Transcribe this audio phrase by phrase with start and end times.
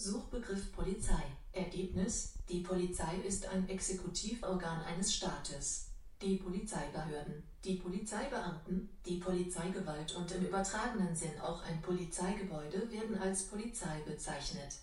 [0.00, 1.22] Suchbegriff Polizei.
[1.52, 5.90] Ergebnis: Die Polizei ist ein Exekutivorgan eines Staates.
[6.22, 13.42] Die Polizeibehörden, die Polizeibeamten, die Polizeigewalt und im übertragenen Sinn auch ein Polizeigebäude werden als
[13.42, 14.78] Polizei bezeichnet.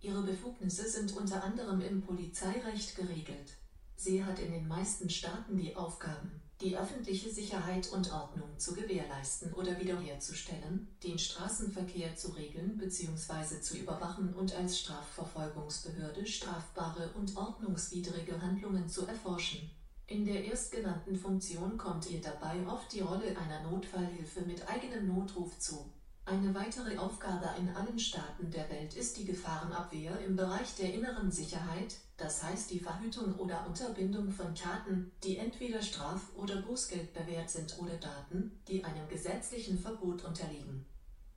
[0.00, 3.58] Ihre Befugnisse sind unter anderem im Polizeirecht geregelt.
[3.94, 9.52] Sie hat in den meisten Staaten die Aufgaben, die öffentliche Sicherheit und Ordnung zu gewährleisten
[9.52, 13.60] oder wiederherzustellen, den Straßenverkehr zu regeln bzw.
[13.60, 19.70] zu überwachen und als Strafverfolgungsbehörde strafbare und ordnungswidrige Handlungen zu erforschen.
[20.06, 25.58] In der erstgenannten Funktion kommt ihr dabei oft die Rolle einer Notfallhilfe mit eigenem Notruf
[25.58, 25.92] zu.
[26.28, 31.30] Eine weitere Aufgabe in allen Staaten der Welt ist die Gefahrenabwehr im Bereich der inneren
[31.30, 37.78] Sicherheit, das heißt die Verhütung oder Unterbindung von Taten, die entweder straf- oder bußgeldbewehrt sind
[37.78, 40.84] oder Daten, die einem gesetzlichen Verbot unterliegen.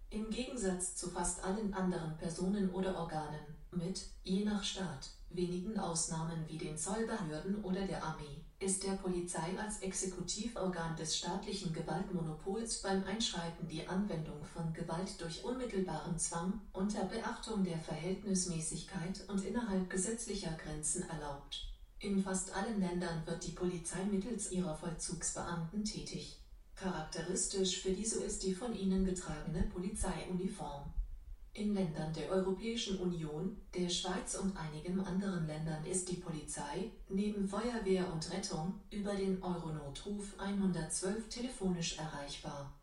[0.09, 6.45] Im Gegensatz zu fast allen anderen Personen oder Organen, mit, je nach Staat, wenigen Ausnahmen
[6.47, 13.03] wie den Zollbehörden oder der Armee, ist der Polizei als Exekutivorgan des staatlichen Gewaltmonopols beim
[13.05, 20.57] Einschreiten die Anwendung von Gewalt durch unmittelbaren Zwang unter Beachtung der Verhältnismäßigkeit und innerhalb gesetzlicher
[20.61, 21.67] Grenzen erlaubt.
[21.99, 26.37] In fast allen Ländern wird die Polizei mittels ihrer Vollzugsbeamten tätig.
[26.75, 30.93] Charakteristisch für diese ist die von ihnen getragene Polizeiuniform.
[31.53, 37.47] In Ländern der Europäischen Union, der Schweiz und einigen anderen Ländern ist die Polizei, neben
[37.47, 42.73] Feuerwehr und Rettung, über den Euronotruf 112 telefonisch erreichbar.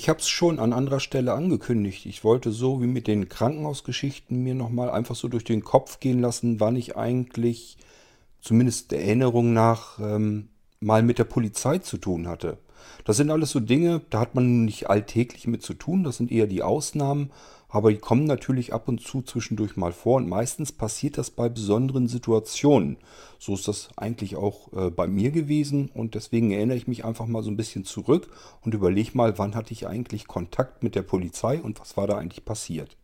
[0.00, 2.06] Ich habe es schon an anderer Stelle angekündigt.
[2.06, 6.22] Ich wollte so wie mit den Krankenhausgeschichten mir nochmal einfach so durch den Kopf gehen
[6.22, 7.76] lassen, wann ich eigentlich,
[8.40, 10.48] zumindest der Erinnerung nach, ähm,
[10.80, 12.56] mal mit der Polizei zu tun hatte.
[13.04, 16.30] Das sind alles so Dinge, da hat man nicht alltäglich mit zu tun, das sind
[16.30, 17.30] eher die Ausnahmen
[17.70, 21.48] aber die kommen natürlich ab und zu zwischendurch mal vor und meistens passiert das bei
[21.48, 22.96] besonderen Situationen.
[23.38, 27.26] So ist das eigentlich auch äh, bei mir gewesen und deswegen erinnere ich mich einfach
[27.26, 28.28] mal so ein bisschen zurück
[28.62, 32.18] und überlege mal, wann hatte ich eigentlich Kontakt mit der Polizei und was war da
[32.18, 32.96] eigentlich passiert.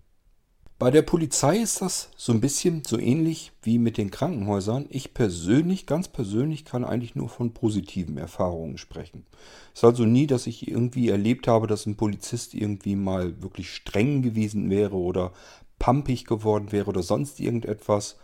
[0.78, 4.84] Bei der Polizei ist das so ein bisschen so ähnlich wie mit den Krankenhäusern.
[4.91, 9.25] Ich persönlich, ganz persönlich, kann eigentlich nur von positiven Erfahrungen sprechen.
[9.72, 13.70] Es ist also nie, dass ich irgendwie erlebt habe, dass ein Polizist irgendwie mal wirklich
[13.70, 15.32] streng gewesen wäre oder
[15.78, 18.19] pampig geworden wäre oder sonst irgendetwas.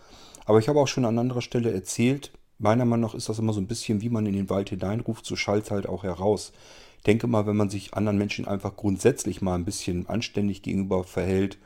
[0.44, 3.54] Aber ich habe auch schon an anderer Stelle erzählt, meiner Meinung nach ist das immer
[3.54, 6.52] so ein bisschen, wie man in den Wald hineinruft, so schallt halt auch heraus.
[6.98, 11.04] Ich denke mal, wenn man sich anderen Menschen einfach grundsätzlich mal ein bisschen anständig gegenüber
[11.04, 11.56] verhält,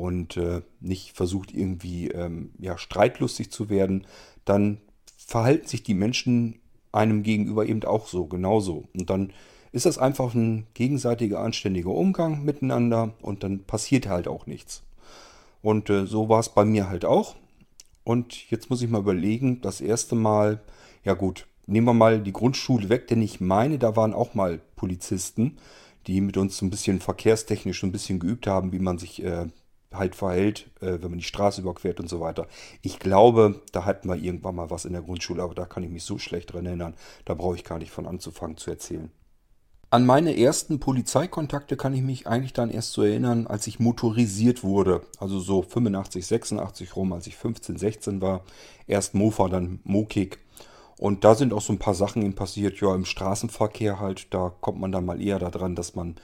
[0.00, 4.06] und äh, nicht versucht irgendwie ähm, ja, streitlustig zu werden,
[4.46, 4.78] dann
[5.18, 6.58] verhalten sich die Menschen
[6.90, 8.88] einem gegenüber eben auch so, genauso.
[8.94, 9.34] Und dann
[9.72, 14.82] ist das einfach ein gegenseitiger, anständiger Umgang miteinander und dann passiert halt auch nichts.
[15.60, 17.36] Und äh, so war es bei mir halt auch.
[18.02, 20.62] Und jetzt muss ich mal überlegen, das erste Mal,
[21.04, 24.62] ja gut, nehmen wir mal die Grundschule weg, denn ich meine, da waren auch mal
[24.76, 25.58] Polizisten,
[26.06, 29.22] die mit uns so ein bisschen verkehrstechnisch so ein bisschen geübt haben, wie man sich
[29.22, 29.46] äh,
[29.92, 32.46] halt verhält, äh, wenn man die Straße überquert und so weiter.
[32.82, 35.90] Ich glaube, da hatten wir irgendwann mal was in der Grundschule, aber da kann ich
[35.90, 39.10] mich so schlecht dran erinnern, da brauche ich gar nicht von anzufangen zu erzählen.
[39.92, 44.62] An meine ersten Polizeikontakte kann ich mich eigentlich dann erst so erinnern, als ich motorisiert
[44.62, 45.02] wurde.
[45.18, 48.44] Also so 85, 86 rum, als ich 15, 16 war.
[48.86, 50.38] Erst Mofa, dann Mokik.
[50.96, 52.80] Und da sind auch so ein paar Sachen passiert.
[52.80, 56.14] Ja, im Straßenverkehr halt, da kommt man dann mal eher daran, dass man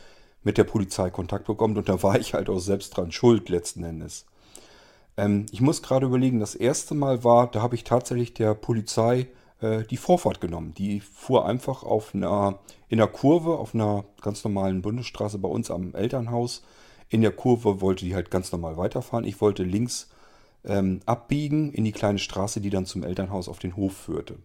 [0.47, 3.83] mit der Polizei Kontakt bekommt und da war ich halt auch selbst dran schuld letzten
[3.83, 4.27] Endes.
[5.17, 9.27] Ähm, ich muss gerade überlegen, das erste Mal war, da habe ich tatsächlich der Polizei
[9.61, 10.73] äh, die Vorfahrt genommen.
[10.75, 15.69] Die fuhr einfach auf einer, in der Kurve auf einer ganz normalen Bundesstraße bei uns
[15.69, 16.63] am Elternhaus.
[17.09, 19.25] In der Kurve wollte die halt ganz normal weiterfahren.
[19.25, 20.11] Ich wollte links
[20.65, 24.37] ähm, abbiegen in die kleine Straße, die dann zum Elternhaus auf den Hof führte.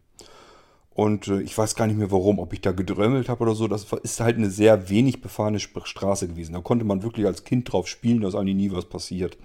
[0.93, 3.67] Und äh, ich weiß gar nicht mehr warum, ob ich da gedrömmelt habe oder so.
[3.67, 6.53] Das ist halt eine sehr wenig befahrene Straße gewesen.
[6.53, 9.37] Da konnte man wirklich als Kind drauf spielen, dass eigentlich nie was passiert.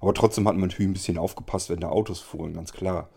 [0.00, 3.08] Aber trotzdem hat man natürlich ein bisschen aufgepasst, wenn da Autos fuhren, ganz klar.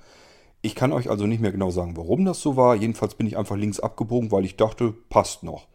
[0.62, 2.76] Ich kann euch also nicht mehr genau sagen, warum das so war.
[2.76, 5.68] Jedenfalls bin ich einfach links abgebogen, weil ich dachte, passt noch.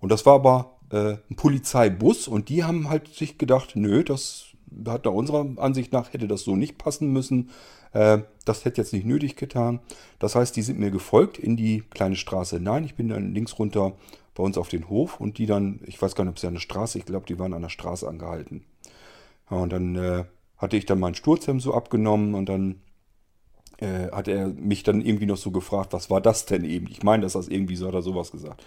[0.00, 4.46] Und das war aber äh, ein Polizeibus und die haben halt sich gedacht, nö, das
[4.86, 7.50] hat nach unserer Ansicht nach hätte das so nicht passen müssen.
[7.92, 8.18] Äh,
[8.50, 9.80] das hätte jetzt nicht nötig getan.
[10.18, 13.58] Das heißt, die sind mir gefolgt in die kleine Straße Nein, Ich bin dann links
[13.58, 13.92] runter
[14.34, 16.54] bei uns auf den Hof und die dann, ich weiß gar nicht, ob sie an
[16.54, 18.64] der Straße, ich glaube, die waren an der Straße angehalten.
[19.50, 20.24] Ja, und dann äh,
[20.56, 22.80] hatte ich dann mein Sturzhemd so abgenommen und dann
[23.78, 26.86] äh, hat er mich dann irgendwie noch so gefragt, was war das denn eben?
[26.88, 28.64] Ich meine, dass das irgendwie so hat er sowas gesagt.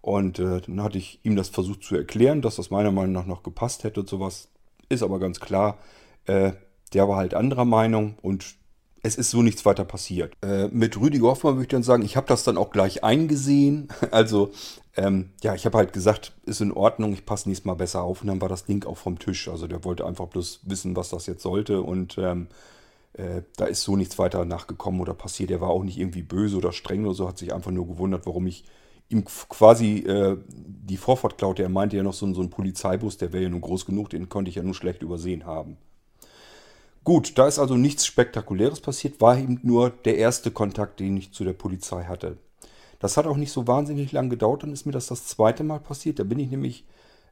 [0.00, 3.26] Und äh, dann hatte ich ihm das versucht zu erklären, dass das meiner Meinung nach
[3.26, 4.48] noch gepasst hätte und sowas.
[4.88, 5.78] Ist aber ganz klar,
[6.26, 6.52] äh,
[6.94, 8.56] der war halt anderer Meinung und
[9.02, 10.34] es ist so nichts weiter passiert.
[10.42, 13.88] Äh, mit Rüdiger Hoffmann würde ich dann sagen, ich habe das dann auch gleich eingesehen.
[14.10, 14.50] Also,
[14.96, 18.22] ähm, ja, ich habe halt gesagt, ist in Ordnung, ich passe nächstes Mal besser auf.
[18.22, 19.48] Und dann war das Ding auch vom Tisch.
[19.48, 21.82] Also der wollte einfach bloß wissen, was das jetzt sollte.
[21.82, 22.48] Und ähm,
[23.12, 25.50] äh, da ist so nichts weiter nachgekommen oder passiert.
[25.50, 28.26] Er war auch nicht irgendwie böse oder streng oder so, hat sich einfach nur gewundert,
[28.26, 28.64] warum ich
[29.08, 31.62] ihm quasi äh, die Vorfahrt klaute.
[31.62, 34.28] Er meinte ja noch so, so ein Polizeibus, der wäre ja nur groß genug, den
[34.28, 35.78] konnte ich ja nur schlecht übersehen haben.
[37.08, 41.32] Gut, da ist also nichts Spektakuläres passiert, war eben nur der erste Kontakt, den ich
[41.32, 42.36] zu der Polizei hatte.
[42.98, 45.80] Das hat auch nicht so wahnsinnig lang gedauert, dann ist mir das das zweite Mal
[45.80, 46.18] passiert.
[46.18, 46.84] Da bin ich nämlich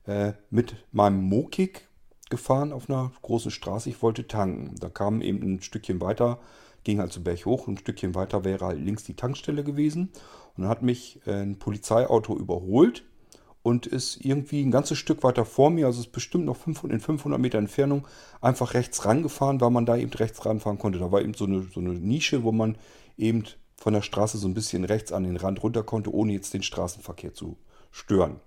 [0.06, 1.88] äh, mit meinem Mokik
[2.30, 3.90] gefahren auf einer großen Straße.
[3.90, 4.76] Ich wollte tanken.
[4.80, 6.38] Da kam eben ein Stückchen weiter,
[6.82, 10.08] ging also Berg hoch, ein Stückchen weiter wäre halt links die Tankstelle gewesen.
[10.56, 13.04] Und dann hat mich äh, ein Polizeiauto überholt
[13.66, 17.00] und ist irgendwie ein ganzes Stück weiter vor mir, also ist bestimmt noch 500, in
[17.00, 18.06] 500 Meter Entfernung,
[18.40, 21.00] einfach rechts rangefahren, weil man da eben rechts ranfahren konnte.
[21.00, 22.78] Da war eben so eine, so eine Nische, wo man
[23.18, 23.42] eben
[23.76, 26.62] von der Straße so ein bisschen rechts an den Rand runter konnte, ohne jetzt den
[26.62, 27.56] Straßenverkehr zu
[27.90, 28.38] stören.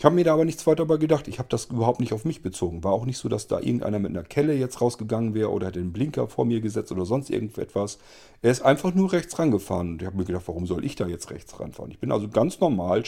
[0.00, 1.28] Ich habe mir da aber nichts weiter dabei gedacht.
[1.28, 2.82] Ich habe das überhaupt nicht auf mich bezogen.
[2.82, 5.78] War auch nicht so, dass da irgendeiner mit einer Kelle jetzt rausgegangen wäre oder hätte
[5.78, 7.98] einen Blinker vor mir gesetzt oder sonst irgendetwas.
[8.40, 9.90] Er ist einfach nur rechts rangefahren.
[9.90, 11.90] Und ich habe mir gedacht, warum soll ich da jetzt rechts ranfahren?
[11.90, 13.02] Ich bin also ganz normal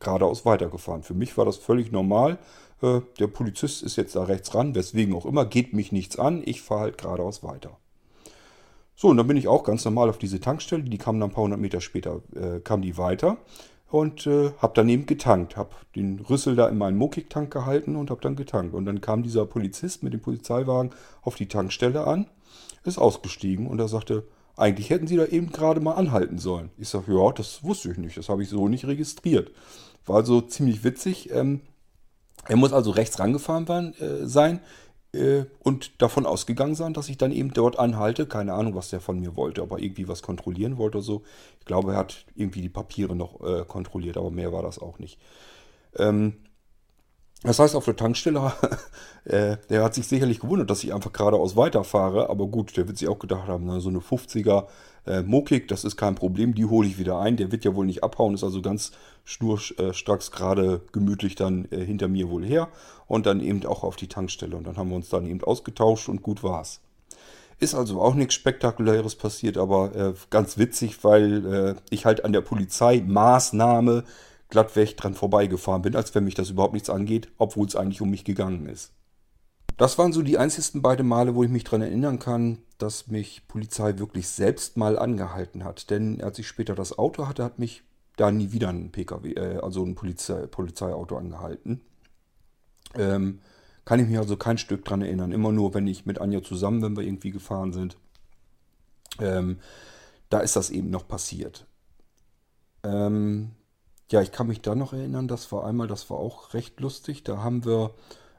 [0.00, 1.04] geradeaus weitergefahren.
[1.04, 2.38] Für mich war das völlig normal.
[2.82, 6.42] Äh, der Polizist ist jetzt da rechts ran, weswegen auch immer, geht mich nichts an.
[6.44, 7.78] Ich fahre halt geradeaus weiter.
[8.96, 10.82] So, und dann bin ich auch ganz normal auf diese Tankstelle.
[10.82, 13.38] Die kam dann ein paar hundert Meter später, äh, kam die weiter
[13.92, 15.56] und äh, habe dann eben getankt.
[15.56, 18.74] Habe den Rüssel da in meinen Mokik-Tank gehalten und habe dann getankt.
[18.74, 22.26] Und dann kam dieser Polizist mit dem Polizeiwagen auf die Tankstelle an,
[22.84, 24.24] ist ausgestiegen und er sagte,
[24.56, 26.70] eigentlich hätten Sie da eben gerade mal anhalten sollen.
[26.78, 29.50] Ich sage, ja, das wusste ich nicht, das habe ich so nicht registriert.
[30.06, 31.30] War also ziemlich witzig.
[31.30, 31.60] Ähm,
[32.48, 34.60] er muss also rechts rangefahren waren, äh, sein
[35.62, 38.26] und davon ausgegangen sein, dass ich dann eben dort anhalte.
[38.26, 41.22] Keine Ahnung, was der von mir wollte, ob er irgendwie was kontrollieren wollte oder so.
[41.60, 44.98] Ich glaube, er hat irgendwie die Papiere noch äh, kontrolliert, aber mehr war das auch
[44.98, 45.18] nicht.
[45.96, 46.38] Ähm,
[47.44, 48.52] das heißt, auf der Tankstelle,
[49.24, 52.30] äh, der hat sich sicherlich gewundert, dass ich einfach geradeaus weiterfahre.
[52.30, 54.66] Aber gut, der wird sich auch gedacht haben, na, so eine 50er
[55.06, 57.36] äh, Mokik, das ist kein Problem, die hole ich wieder ein.
[57.36, 58.92] Der wird ja wohl nicht abhauen, ist also ganz
[59.24, 62.68] schnurstracks gerade gemütlich dann äh, hinter mir wohl her.
[63.08, 64.56] Und dann eben auch auf die Tankstelle.
[64.56, 66.80] Und dann haben wir uns dann eben ausgetauscht und gut war's.
[67.58, 72.32] Ist also auch nichts Spektakuläres passiert, aber äh, ganz witzig, weil äh, ich halt an
[72.32, 74.04] der Polizeimaßnahme
[74.52, 78.10] glattweg dran vorbeigefahren bin, als wenn mich das überhaupt nichts angeht, obwohl es eigentlich um
[78.10, 78.92] mich gegangen ist.
[79.78, 83.48] Das waren so die einzigsten beiden Male, wo ich mich daran erinnern kann, dass mich
[83.48, 85.88] Polizei wirklich selbst mal angehalten hat.
[85.88, 87.82] Denn als ich später das Auto hatte, hat mich
[88.16, 91.80] da nie wieder ein PKW, äh, also ein Polizei, Polizeiauto angehalten.
[92.94, 93.40] Ähm,
[93.86, 95.32] kann ich mich also kein Stück daran erinnern.
[95.32, 97.96] Immer nur, wenn ich mit Anja zusammen, wenn wir irgendwie gefahren sind.
[99.18, 99.60] Ähm,
[100.28, 101.66] da ist das eben noch passiert.
[102.84, 103.52] Ähm,
[104.12, 107.24] ja, ich kann mich da noch erinnern, das war einmal, das war auch recht lustig.
[107.24, 107.92] Da haben wir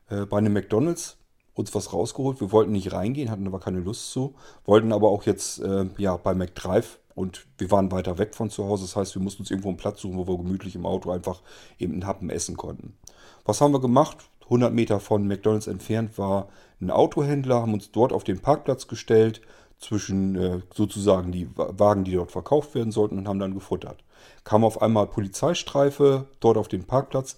[0.09, 1.17] äh, bei einem McDonalds
[1.55, 2.39] uns was rausgeholt.
[2.39, 4.35] Wir wollten nicht reingehen, hatten aber keine Lust zu.
[4.65, 8.65] Wollten aber auch jetzt äh, ja, bei McDrive und wir waren weiter weg von zu
[8.65, 8.83] Hause.
[8.83, 11.41] Das heißt, wir mussten uns irgendwo einen Platz suchen, wo wir gemütlich im Auto einfach
[11.79, 12.97] eben einen Happen essen konnten.
[13.45, 14.17] Was haben wir gemacht?
[14.45, 16.49] 100 Meter von McDonalds entfernt war
[16.81, 19.41] ein Autohändler, haben uns dort auf den Parkplatz gestellt,
[19.83, 24.03] zwischen äh, sozusagen die Wagen, die dort verkauft werden sollten und haben dann gefuttert.
[24.43, 27.35] Kam auf einmal Polizeistreife dort auf den Parkplatz,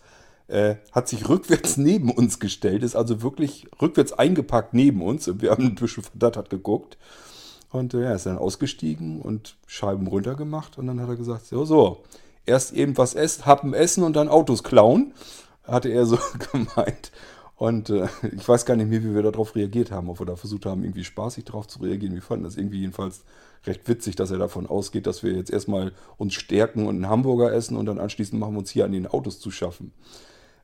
[0.47, 5.29] äh, hat sich rückwärts neben uns gestellt, ist also wirklich rückwärts eingepackt neben uns.
[5.39, 6.97] Wir haben ein bisschen verdattert geguckt.
[7.71, 10.77] Und äh, er ist dann ausgestiegen und Scheiben runtergemacht.
[10.77, 12.03] Und dann hat er gesagt, so, so,
[12.45, 15.13] erst eben was essen, Happen essen und dann Autos klauen,
[15.63, 16.17] hatte er so
[16.51, 17.11] gemeint.
[17.55, 20.35] Und äh, ich weiß gar nicht mehr, wie wir darauf reagiert haben, ob wir da
[20.35, 22.13] versucht haben, irgendwie spaßig darauf zu reagieren.
[22.13, 23.23] Wir fanden das irgendwie jedenfalls
[23.65, 27.51] recht witzig, dass er davon ausgeht, dass wir jetzt erstmal uns stärken und einen Hamburger
[27.51, 29.93] essen und dann anschließend machen wir uns hier an den Autos zu schaffen.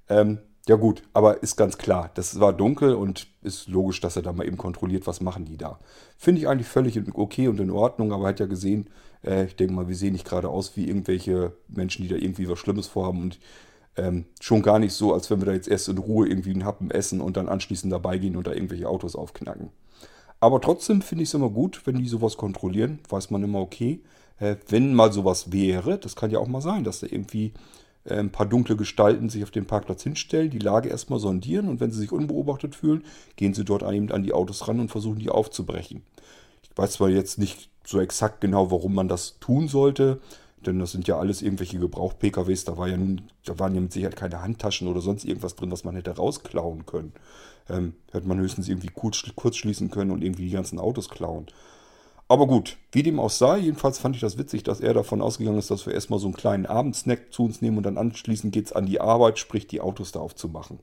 [0.09, 4.21] Ähm, ja gut, aber ist ganz klar, das war dunkel und ist logisch, dass er
[4.21, 5.79] da mal eben kontrolliert, was machen die da.
[6.17, 8.87] Finde ich eigentlich völlig okay und in Ordnung, aber er hat ja gesehen,
[9.23, 12.47] äh, ich denke mal, wir sehen nicht gerade aus wie irgendwelche Menschen, die da irgendwie
[12.47, 13.39] was Schlimmes vorhaben und
[13.97, 16.65] ähm, schon gar nicht so, als wenn wir da jetzt erst in Ruhe irgendwie einen
[16.65, 19.69] Happen essen und dann anschließend dabei gehen und da irgendwelche Autos aufknacken.
[20.39, 24.01] Aber trotzdem finde ich es immer gut, wenn die sowas kontrollieren, weiß man immer okay.
[24.39, 27.53] Äh, wenn mal sowas wäre, das kann ja auch mal sein, dass da irgendwie
[28.05, 31.79] äh, ein paar dunkle Gestalten sich auf den Parkplatz hinstellen, die Lage erstmal sondieren und
[31.79, 33.03] wenn sie sich unbeobachtet fühlen,
[33.35, 36.01] gehen sie dort eben an die Autos ran und versuchen die aufzubrechen.
[36.63, 40.21] Ich weiß zwar jetzt nicht so exakt genau, warum man das tun sollte,
[40.65, 42.97] denn das sind ja alles irgendwelche Gebrauch-PKWs, da, war ja
[43.45, 46.85] da waren ja mit Sicherheit keine Handtaschen oder sonst irgendwas drin, was man hätte rausklauen
[46.85, 47.13] können.
[47.69, 51.47] Ähm, hätte man höchstens irgendwie kurz, kurz schließen können und irgendwie die ganzen Autos klauen.
[52.27, 55.59] Aber gut, wie dem auch sei, jedenfalls fand ich das witzig, dass er davon ausgegangen
[55.59, 58.67] ist, dass wir erstmal so einen kleinen Abendsnack zu uns nehmen und dann anschließend geht
[58.67, 60.79] es an die Arbeit, sprich die Autos da aufzumachen.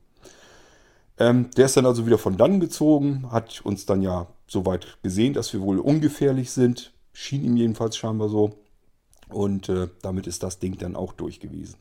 [1.19, 5.33] Ähm, der ist dann also wieder von dann gezogen, hat uns dann ja soweit gesehen,
[5.33, 6.93] dass wir wohl ungefährlich sind.
[7.13, 8.51] Schien ihm jedenfalls scheinbar so.
[9.31, 11.77] Und äh, damit ist das Ding dann auch durch gewesen.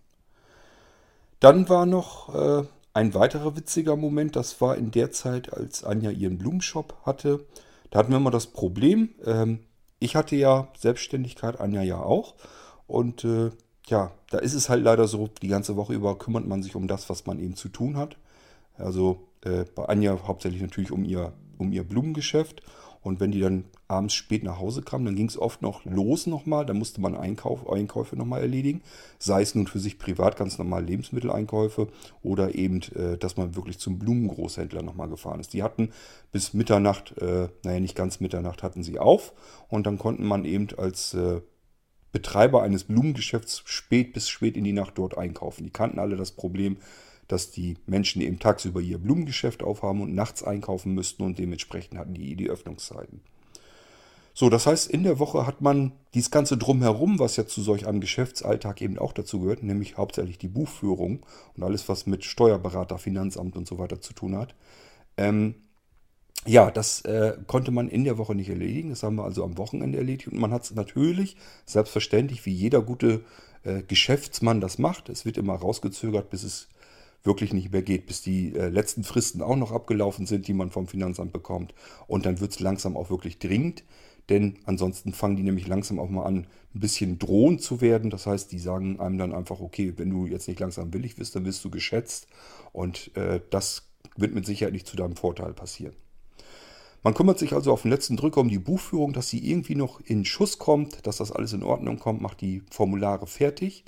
[1.39, 2.63] Dann war noch äh,
[2.93, 7.45] ein weiterer witziger Moment, das war in der Zeit, als Anja ihren Blumenshop hatte.
[7.91, 9.59] Da hatten wir immer das Problem, ähm,
[9.99, 12.35] ich hatte ja Selbstständigkeit, Anja ja auch.
[12.87, 13.51] Und äh,
[13.87, 16.87] ja, da ist es halt leider so, die ganze Woche über kümmert man sich um
[16.87, 18.17] das, was man eben zu tun hat.
[18.77, 22.61] Also äh, bei Anja hauptsächlich natürlich um ihr, um ihr Blumengeschäft.
[23.01, 26.27] Und wenn die dann abends spät nach Hause kamen, dann ging es oft noch los
[26.27, 26.65] nochmal.
[26.65, 28.81] Da musste man Einkauf, Einkäufe nochmal erledigen.
[29.19, 31.87] Sei es nun für sich privat ganz normal Lebensmitteleinkäufe
[32.21, 35.53] oder eben, äh, dass man wirklich zum Blumengroßhändler nochmal gefahren ist.
[35.53, 35.91] Die hatten
[36.31, 39.33] bis Mitternacht, äh, naja, nicht ganz Mitternacht hatten sie auf.
[39.69, 41.41] Und dann konnten man eben als äh,
[42.11, 45.63] Betreiber eines Blumengeschäfts spät bis spät in die Nacht dort einkaufen.
[45.63, 46.77] Die kannten alle das Problem,
[47.27, 52.13] dass die Menschen eben tagsüber ihr Blumengeschäft aufhaben und nachts einkaufen müssten und dementsprechend hatten
[52.13, 53.21] die die Öffnungszeiten.
[54.33, 57.87] So, das heißt, in der Woche hat man dieses ganze Drumherum, was ja zu solch
[57.87, 62.99] einem Geschäftsalltag eben auch dazu gehört, nämlich hauptsächlich die Buchführung und alles, was mit Steuerberater,
[62.99, 64.53] Finanzamt und so weiter zu tun hat.
[65.17, 65.55] Ähm,
[66.45, 68.91] ja, das äh, konnte man in der Woche nicht erledigen.
[68.91, 70.27] Das haben wir also am Wochenende erledigt.
[70.27, 73.25] Und man hat es natürlich, selbstverständlich, wie jeder gute
[73.63, 75.09] äh, Geschäftsmann das macht.
[75.09, 76.69] Es wird immer rausgezögert, bis es
[77.27, 80.71] wirklich nicht mehr geht, bis die äh, letzten Fristen auch noch abgelaufen sind, die man
[80.71, 81.75] vom Finanzamt bekommt.
[82.07, 83.83] Und dann wird es langsam auch wirklich dringend,
[84.29, 88.09] denn ansonsten fangen die nämlich langsam auch mal an, ein bisschen drohend zu werden.
[88.09, 91.35] Das heißt, die sagen einem dann einfach, okay, wenn du jetzt nicht langsam willig bist,
[91.35, 92.27] dann wirst du geschätzt.
[92.73, 95.93] Und äh, das wird mit Sicherheit nicht zu deinem Vorteil passieren.
[97.03, 100.01] Man kümmert sich also auf den letzten Drücker um die Buchführung, dass sie irgendwie noch
[100.01, 103.85] in Schuss kommt, dass das alles in Ordnung kommt, macht die Formulare fertig.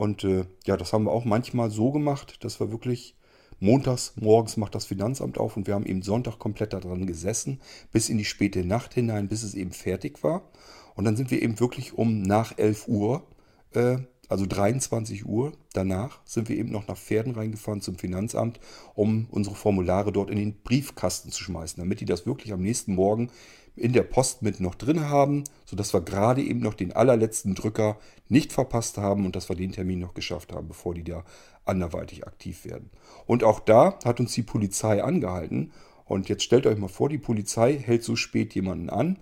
[0.00, 3.16] Und äh, ja, das haben wir auch manchmal so gemacht, dass wir wirklich
[3.58, 7.60] montags morgens macht das Finanzamt auf und wir haben eben Sonntag komplett daran gesessen,
[7.92, 10.50] bis in die späte Nacht hinein, bis es eben fertig war.
[10.94, 13.26] Und dann sind wir eben wirklich um nach 11 Uhr,
[13.74, 13.98] äh,
[14.30, 18.60] also 23 Uhr danach, sind wir eben noch nach Pferden reingefahren zum Finanzamt,
[18.94, 22.94] um unsere Formulare dort in den Briefkasten zu schmeißen, damit die das wirklich am nächsten
[22.94, 23.30] Morgen
[23.76, 27.98] in der Post mit noch drin haben, sodass wir gerade eben noch den allerletzten Drücker
[28.28, 31.24] nicht verpasst haben und dass wir den Termin noch geschafft haben, bevor die da
[31.64, 32.90] anderweitig aktiv werden.
[33.26, 35.72] Und auch da hat uns die Polizei angehalten.
[36.04, 39.18] Und jetzt stellt euch mal vor, die Polizei hält so spät jemanden an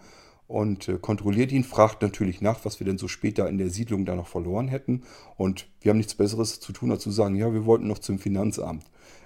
[0.49, 4.05] und äh, kontrolliert ihn, fragt natürlich nach, was wir denn so später in der Siedlung
[4.05, 5.03] da noch verloren hätten.
[5.37, 8.19] Und wir haben nichts Besseres zu tun, als zu sagen, ja, wir wollten noch zum
[8.19, 8.85] Finanzamt.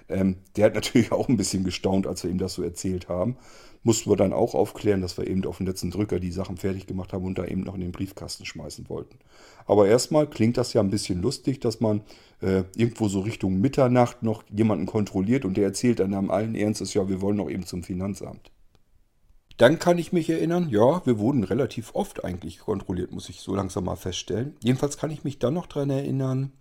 [0.09, 3.37] Ähm, der hat natürlich auch ein bisschen gestaunt, als wir ihm das so erzählt haben
[3.83, 6.87] mussten wir dann auch aufklären, dass wir eben auf den letzten Drücker die Sachen fertig
[6.87, 9.19] gemacht haben und da eben noch in den Briefkasten schmeißen wollten.
[9.65, 12.01] Aber erstmal klingt das ja ein bisschen lustig, dass man
[12.41, 16.93] äh, irgendwo so Richtung Mitternacht noch jemanden kontrolliert und der erzählt dann am allen Ernstes,
[16.93, 18.51] ja, wir wollen noch eben zum Finanzamt.
[19.63, 23.55] Dann kann ich mich erinnern, ja, wir wurden relativ oft eigentlich kontrolliert, muss ich so
[23.55, 24.57] langsam mal feststellen.
[24.61, 26.51] Jedenfalls kann ich mich dann noch daran erinnern,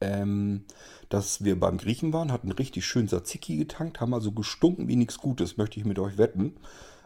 [0.00, 0.64] ähm,
[1.10, 5.18] dass wir beim Griechen waren, hatten richtig schön Tzatziki getankt, haben also gestunken wie nichts
[5.18, 6.56] Gutes, möchte ich mit euch wetten.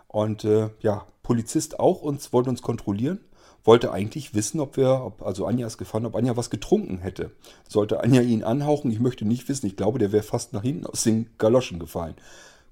[0.09, 3.21] Und äh, ja, Polizist auch uns wollte uns kontrollieren,
[3.63, 7.33] wollte eigentlich wissen, ob wir, ob, also Anja ist gefahren, ob Anja was getrunken hätte.
[7.69, 10.87] Sollte Anja ihn anhauchen, ich möchte nicht wissen, ich glaube, der wäre fast nach hinten
[10.87, 12.15] aus den Galoschen gefallen.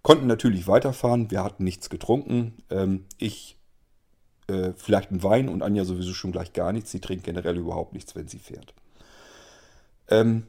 [0.09, 2.63] Konnten natürlich weiterfahren, wir hatten nichts getrunken.
[2.71, 3.59] Ähm, ich
[4.47, 6.91] äh, vielleicht einen Wein und Anja sowieso schon gleich gar nichts.
[6.91, 8.73] Sie trinkt generell überhaupt nichts, wenn sie fährt.
[10.09, 10.47] Ähm,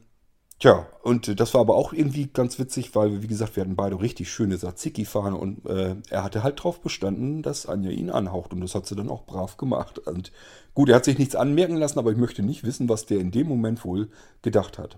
[0.60, 4.00] tja, und das war aber auch irgendwie ganz witzig, weil, wie gesagt, wir hatten beide
[4.00, 8.62] richtig schöne Tzatziki-Fahne und äh, er hatte halt drauf bestanden, dass Anja ihn anhaucht und
[8.62, 9.98] das hat sie dann auch brav gemacht.
[9.98, 10.32] Und
[10.72, 13.30] gut, er hat sich nichts anmerken lassen, aber ich möchte nicht wissen, was der in
[13.30, 14.08] dem Moment wohl
[14.40, 14.96] gedacht hat.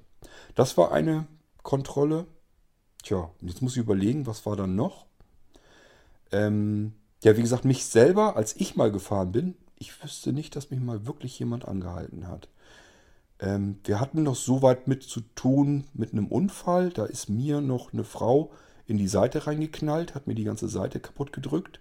[0.54, 1.26] Das war eine
[1.64, 2.26] Kontrolle.
[3.02, 5.06] Tja, jetzt muss ich überlegen, was war dann noch?
[6.30, 6.92] Ähm,
[7.22, 10.80] ja, wie gesagt, mich selber, als ich mal gefahren bin, ich wüsste nicht, dass mich
[10.80, 12.48] mal wirklich jemand angehalten hat.
[13.40, 16.90] Ähm, wir hatten noch so weit mit zu tun mit einem Unfall.
[16.90, 18.52] Da ist mir noch eine Frau
[18.86, 21.80] in die Seite reingeknallt, hat mir die ganze Seite kaputt gedrückt.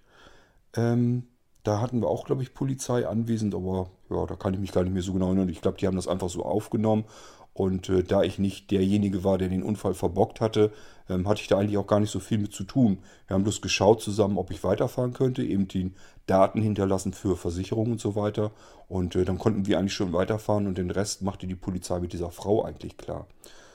[0.76, 1.28] Ähm,
[1.64, 4.84] da hatten wir auch, glaube ich, Polizei anwesend, aber ja, da kann ich mich gar
[4.84, 5.50] nicht mehr so genau erinnern.
[5.50, 7.06] Ich glaube, die haben das einfach so aufgenommen.
[7.54, 10.72] Und äh, da ich nicht derjenige war, der den Unfall verbockt hatte,
[11.10, 13.00] ähm, hatte ich da eigentlich auch gar nicht so viel mit zu tun.
[13.28, 15.92] Wir haben bloß geschaut zusammen, ob ich weiterfahren könnte, eben die
[16.28, 18.52] Daten hinterlassen für Versicherungen und so weiter.
[18.88, 22.14] Und äh, dann konnten wir eigentlich schon weiterfahren und den Rest machte die Polizei mit
[22.14, 23.28] dieser Frau eigentlich klar.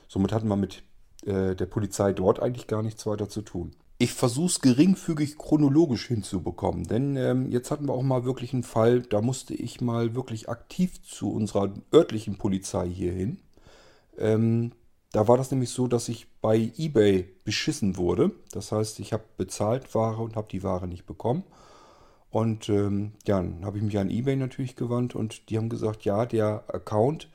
[0.08, 0.82] Somit hatten wir mit
[1.26, 3.72] äh, der Polizei dort eigentlich gar nichts weiter zu tun.
[3.98, 8.62] Ich versuche es geringfügig chronologisch hinzubekommen, denn ähm, jetzt hatten wir auch mal wirklich einen
[8.62, 13.38] Fall, da musste ich mal wirklich aktiv zu unserer örtlichen Polizei hier hin.
[14.18, 14.72] Ähm,
[15.12, 18.32] da war das nämlich so, dass ich bei eBay beschissen wurde.
[18.52, 21.44] Das heißt, ich habe bezahlt Ware und habe die Ware nicht bekommen.
[22.30, 26.26] Und ähm, dann habe ich mich an eBay natürlich gewandt und die haben gesagt, ja,
[26.26, 27.30] der Account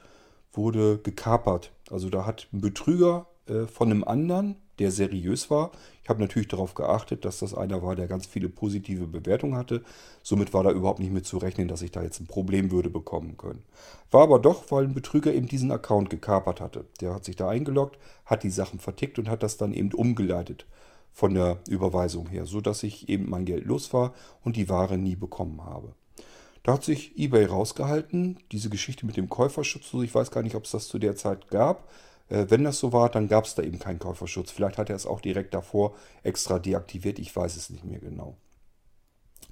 [0.53, 1.71] wurde gekapert.
[1.89, 5.71] Also da hat ein Betrüger äh, von einem anderen der seriös war.
[6.03, 9.83] Ich habe natürlich darauf geachtet, dass das einer war, der ganz viele positive Bewertungen hatte.
[10.23, 12.89] Somit war da überhaupt nicht mit zu rechnen, dass ich da jetzt ein Problem würde
[12.89, 13.63] bekommen können.
[14.09, 16.85] War aber doch, weil ein Betrüger eben diesen Account gekapert hatte.
[16.99, 20.65] Der hat sich da eingeloggt, hat die Sachen vertickt und hat das dann eben umgeleitet
[21.11, 25.15] von der Überweisung her, sodass ich eben mein Geld los war und die Ware nie
[25.15, 25.93] bekommen habe.
[26.63, 30.65] Da hat sich eBay rausgehalten, diese Geschichte mit dem Käuferschutz, ich weiß gar nicht, ob
[30.65, 31.89] es das zu der Zeit gab,
[32.31, 34.51] wenn das so war, dann gab es da eben keinen Käuferschutz.
[34.51, 37.19] Vielleicht hat er es auch direkt davor extra deaktiviert.
[37.19, 38.37] Ich weiß es nicht mehr genau.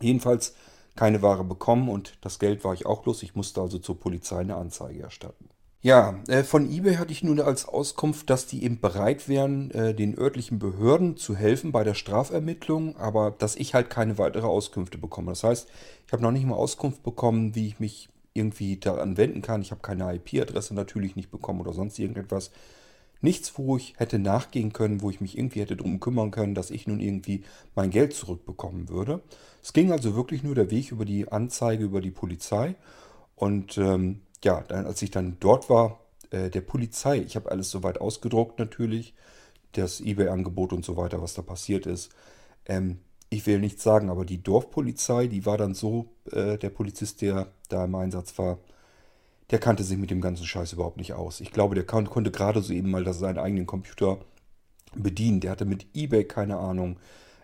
[0.01, 0.55] Jedenfalls
[0.95, 3.23] keine Ware bekommen und das Geld war ich auch los.
[3.23, 5.49] Ich musste also zur Polizei eine Anzeige erstatten.
[5.81, 9.93] Ja, äh, von eBay hatte ich nun als Auskunft, dass die eben bereit wären, äh,
[9.93, 14.97] den örtlichen Behörden zu helfen bei der Strafermittlung, aber dass ich halt keine weitere Auskünfte
[14.97, 15.31] bekomme.
[15.31, 15.69] Das heißt,
[16.05, 19.61] ich habe noch nicht mal Auskunft bekommen, wie ich mich irgendwie daran wenden kann.
[19.61, 22.51] Ich habe keine IP-Adresse natürlich nicht bekommen oder sonst irgendetwas.
[23.21, 26.71] Nichts, wo ich hätte nachgehen können, wo ich mich irgendwie hätte darum kümmern können, dass
[26.71, 27.43] ich nun irgendwie
[27.75, 29.21] mein Geld zurückbekommen würde.
[29.61, 32.75] Es ging also wirklich nur der Weg über die Anzeige über die Polizei.
[33.35, 35.99] Und ähm, ja, dann, als ich dann dort war,
[36.31, 39.13] äh, der Polizei, ich habe alles soweit ausgedruckt natürlich,
[39.73, 42.11] das eBay-Angebot und so weiter, was da passiert ist.
[42.65, 47.21] Ähm, ich will nichts sagen, aber die Dorfpolizei, die war dann so, äh, der Polizist,
[47.21, 48.57] der da im Einsatz war,
[49.51, 51.39] der kannte sich mit dem ganzen Scheiß überhaupt nicht aus.
[51.39, 54.19] Ich glaube, der kann, konnte gerade so eben mal seinen eigenen Computer
[54.95, 55.39] bedienen.
[55.39, 56.99] Der hatte mit eBay keine Ahnung.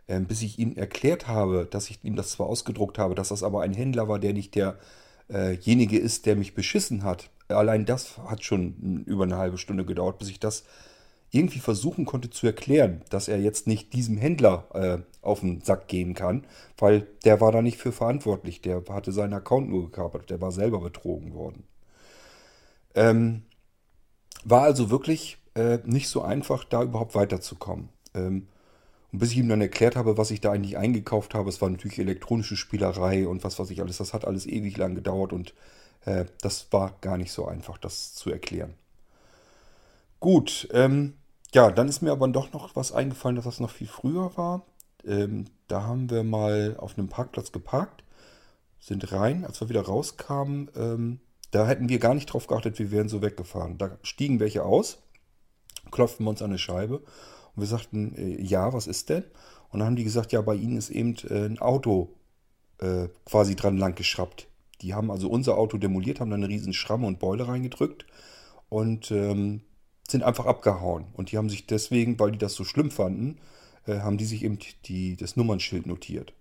[0.08, 3.42] Ähm, bis ich ihm erklärt habe, dass ich ihm das zwar ausgedruckt habe, dass das
[3.42, 7.32] aber ein Händler war, der nicht derjenige äh ist, der mich beschissen hat.
[7.48, 10.64] Allein das hat schon über eine halbe Stunde gedauert, bis ich das
[11.32, 15.88] irgendwie versuchen konnte zu erklären, dass er jetzt nicht diesem Händler äh, auf den Sack
[15.88, 16.46] gehen kann,
[16.78, 18.62] weil der war da nicht für verantwortlich.
[18.62, 21.64] Der hatte seinen Account nur gekapert, der war selber betrogen worden.
[22.96, 23.44] Ähm,
[24.46, 27.90] war also wirklich äh, nicht so einfach, da überhaupt weiterzukommen.
[28.14, 28.48] Ähm,
[29.12, 31.70] und bis ich ihm dann erklärt habe, was ich da eigentlich eingekauft habe, es war
[31.70, 35.54] natürlich elektronische Spielerei und was weiß ich alles, das hat alles ewig lang gedauert und
[36.06, 38.74] äh, das war gar nicht so einfach, das zu erklären.
[40.20, 41.16] Gut, ähm,
[41.54, 44.66] ja, dann ist mir aber doch noch was eingefallen, dass das noch viel früher war.
[45.06, 48.04] Ähm, da haben wir mal auf einem Parkplatz geparkt,
[48.80, 49.46] sind rein.
[49.46, 51.20] Als wir wieder rauskamen, ähm,
[51.52, 53.78] da hätten wir gar nicht drauf geachtet, wir wären so weggefahren.
[53.78, 55.04] Da stiegen welche aus,
[55.92, 59.24] klopften wir uns an eine Scheibe und wir sagten, äh, ja, was ist denn?
[59.70, 62.14] Und dann haben die gesagt, ja, bei ihnen ist eben äh, ein Auto
[62.80, 64.48] äh, quasi dran lang geschraubt.
[64.82, 68.06] Die haben also unser Auto demoliert, haben da eine riesen Schramme und Beule reingedrückt
[68.70, 69.62] und ähm,
[70.10, 71.06] sind einfach abgehauen.
[71.14, 73.38] Und die haben sich deswegen, weil die das so schlimm fanden,
[73.88, 76.34] äh, haben die sich eben die, das Nummernschild notiert.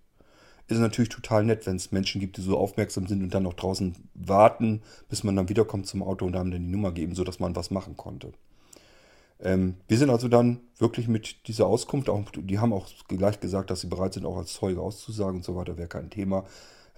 [0.67, 3.53] Ist natürlich total nett, wenn es Menschen gibt, die so aufmerksam sind und dann noch
[3.53, 7.39] draußen warten, bis man dann wiederkommt zum Auto und haben dann die Nummer geben, sodass
[7.39, 8.33] man was machen konnte.
[9.41, 13.71] Ähm, wir sind also dann wirklich mit dieser Auskunft, auch, die haben auch gleich gesagt,
[13.71, 16.45] dass sie bereit sind, auch als Zeuge auszusagen und so weiter, wäre kein Thema.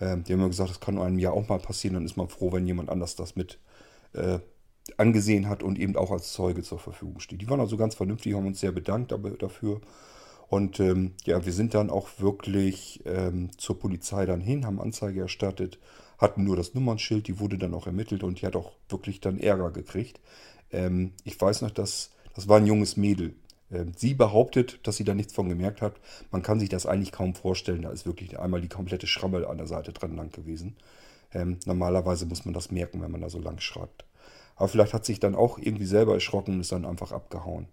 [0.00, 2.28] Ähm, die haben ja gesagt, das kann einem ja auch mal passieren, dann ist man
[2.28, 3.58] froh, wenn jemand anders das mit
[4.12, 4.38] äh,
[4.96, 7.40] angesehen hat und eben auch als Zeuge zur Verfügung steht.
[7.42, 9.80] Die waren also ganz vernünftig, haben uns sehr bedankt dafür.
[10.48, 15.22] Und ähm, ja, wir sind dann auch wirklich ähm, zur Polizei dann hin, haben Anzeige
[15.22, 15.78] erstattet,
[16.18, 19.38] hatten nur das Nummernschild, die wurde dann auch ermittelt und die hat auch wirklich dann
[19.38, 20.20] Ärger gekriegt.
[20.70, 23.34] Ähm, ich weiß noch, dass das war ein junges Mädel.
[23.72, 25.94] Ähm, sie behauptet, dass sie da nichts von gemerkt hat.
[26.30, 27.82] Man kann sich das eigentlich kaum vorstellen.
[27.82, 30.76] Da ist wirklich einmal die komplette Schrammel an der Seite dran lang gewesen.
[31.32, 34.04] Ähm, normalerweise muss man das merken, wenn man da so lang schreibt.
[34.56, 37.68] Aber vielleicht hat sich dann auch irgendwie selber erschrocken und ist dann einfach abgehauen.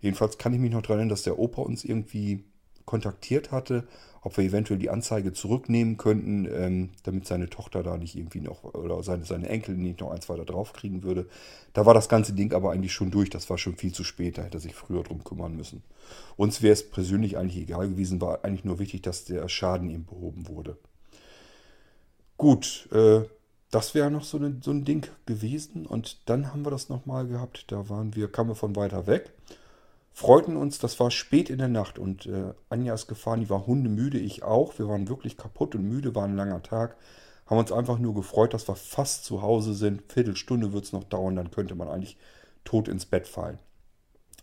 [0.00, 2.44] Jedenfalls kann ich mich noch daran erinnern, dass der Opa uns irgendwie
[2.84, 3.86] kontaktiert hatte,
[4.22, 8.64] ob wir eventuell die Anzeige zurücknehmen könnten, ähm, damit seine Tochter da nicht irgendwie noch,
[8.64, 11.26] oder seine, seine Enkel nicht noch eins weiter drauf kriegen würde.
[11.72, 14.38] Da war das ganze Ding aber eigentlich schon durch, das war schon viel zu spät,
[14.38, 15.82] da hätte er sich früher drum kümmern müssen.
[16.36, 20.04] Uns wäre es persönlich eigentlich egal gewesen, war eigentlich nur wichtig, dass der Schaden ihm
[20.04, 20.76] behoben wurde.
[22.36, 23.22] gut, äh,
[23.74, 25.84] das wäre noch so, ne, so ein Ding gewesen.
[25.84, 27.72] Und dann haben wir das nochmal gehabt.
[27.72, 29.32] Da waren wir, kamen wir von weiter weg.
[30.12, 33.66] Freuten uns, das war spät in der Nacht und äh, Anja ist gefahren, die war
[33.66, 34.78] hundemüde, ich auch.
[34.78, 36.96] Wir waren wirklich kaputt und müde, war ein langer Tag.
[37.46, 40.02] Haben uns einfach nur gefreut, dass wir fast zu Hause sind.
[40.12, 42.16] Viertelstunde wird es noch dauern, dann könnte man eigentlich
[42.62, 43.58] tot ins Bett fallen.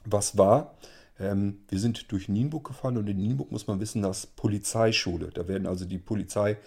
[0.04, 0.76] Was war?
[1.18, 5.30] Ähm, wir sind durch Nienburg gefahren und in Nienburg muss man wissen, dass Polizeischule.
[5.30, 6.60] Da werden also die Polizeileute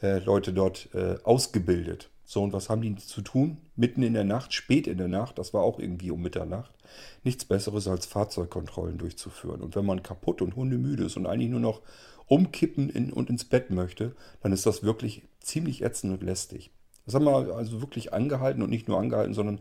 [0.00, 2.10] äh, dort äh, ausgebildet.
[2.24, 3.56] So, und was haben die zu tun?
[3.74, 6.74] Mitten in der Nacht, spät in der Nacht, das war auch irgendwie um Mitternacht,
[7.24, 9.62] nichts Besseres als Fahrzeugkontrollen durchzuführen.
[9.62, 11.80] Und wenn man kaputt und hundemüde ist und eigentlich nur noch
[12.26, 16.70] umkippen in, und ins Bett möchte, dann ist das wirklich ziemlich ätzend und lästig.
[17.06, 19.60] Das haben wir also wirklich angehalten und nicht nur angehalten, sondern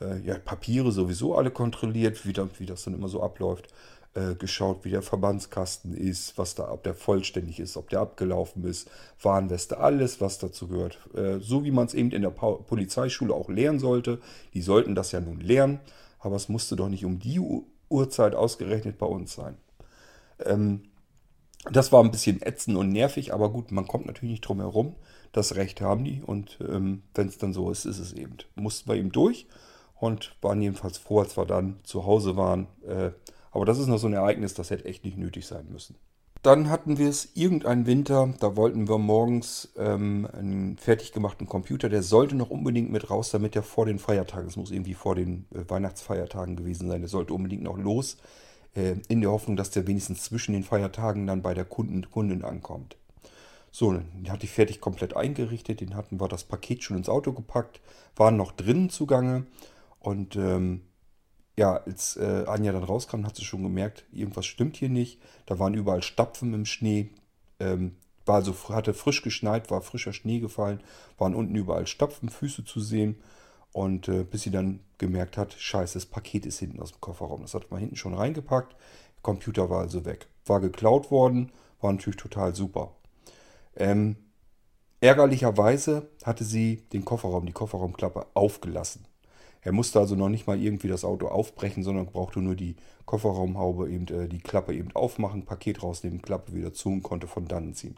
[0.00, 3.68] äh, ja, Papiere sowieso alle kontrolliert, wie, da, wie das dann immer so abläuft.
[4.16, 8.62] Äh, geschaut, wie der Verbandskasten ist, was da, ob der vollständig ist, ob der abgelaufen
[8.62, 8.88] ist,
[9.20, 11.00] Warnweste, alles, was dazu gehört.
[11.16, 14.20] Äh, so wie man es eben in der pa Polizeischule auch lernen sollte.
[14.52, 15.80] Die sollten das ja nun lernen,
[16.20, 17.40] aber es musste doch nicht um die
[17.88, 19.56] Uhrzeit ausgerechnet bei uns sein.
[20.44, 20.82] Ähm,
[21.72, 24.94] das war ein bisschen ätzend und nervig, aber gut, man kommt natürlich nicht drum herum.
[25.32, 28.36] Das Recht haben die und ähm, wenn es dann so ist, ist es eben.
[28.54, 29.48] Mussten wir eben durch
[29.98, 32.68] und waren jedenfalls froh, als wir dann zu Hause waren.
[32.86, 33.10] Äh,
[33.54, 35.96] aber das ist noch so ein Ereignis, das hätte echt nicht nötig sein müssen.
[36.42, 41.88] Dann hatten wir es irgendeinen Winter, da wollten wir morgens ähm, einen fertig gemachten Computer,
[41.88, 45.14] der sollte noch unbedingt mit raus, damit er vor den Feiertagen, es muss irgendwie vor
[45.14, 48.18] den äh, Weihnachtsfeiertagen gewesen sein, der sollte unbedingt noch los,
[48.74, 52.44] äh, in der Hoffnung, dass der wenigstens zwischen den Feiertagen dann bei der Kunden, Kundin
[52.44, 52.96] ankommt.
[53.70, 57.32] So, den hatte ich fertig komplett eingerichtet, den hatten wir das Paket schon ins Auto
[57.32, 57.80] gepackt,
[58.16, 59.46] waren noch drinnen zugange
[60.00, 60.82] und ähm,
[61.56, 65.20] ja, als äh, Anja dann rauskam, hat sie schon gemerkt, irgendwas stimmt hier nicht.
[65.46, 67.10] Da waren überall Stapfen im Schnee.
[67.60, 70.80] Ähm, war also, hatte frisch geschneit, war frischer Schnee gefallen,
[71.18, 73.16] waren unten überall Stapfen, Füße zu sehen.
[73.72, 77.42] Und äh, bis sie dann gemerkt hat, scheiße, das Paket ist hinten aus dem Kofferraum.
[77.42, 78.76] Das hat man hinten schon reingepackt.
[79.22, 80.28] Computer war also weg.
[80.46, 82.92] War geklaut worden, war natürlich total super.
[83.76, 84.16] Ähm,
[85.00, 89.06] ärgerlicherweise hatte sie den Kofferraum, die Kofferraumklappe aufgelassen.
[89.64, 93.90] Er musste also noch nicht mal irgendwie das Auto aufbrechen, sondern brauchte nur die Kofferraumhaube,
[93.90, 97.74] eben äh, die Klappe eben aufmachen, Paket rausnehmen, Klappe wieder zu und konnte von dann
[97.74, 97.96] ziehen.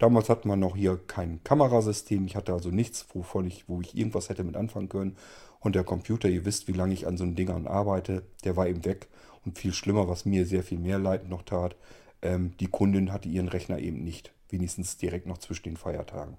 [0.00, 2.26] Damals hat man noch hier kein Kamerasystem.
[2.26, 5.16] Ich hatte also nichts, wovon ich, wo ich irgendwas hätte mit anfangen können.
[5.60, 8.66] Und der Computer, ihr wisst, wie lange ich an so einem Dingern arbeite, der war
[8.66, 9.06] eben weg.
[9.44, 11.76] Und viel schlimmer, was mir sehr viel mehr Leid noch tat,
[12.22, 14.32] ähm, die Kundin hatte ihren Rechner eben nicht.
[14.48, 16.36] Wenigstens direkt noch zwischen den Feiertagen.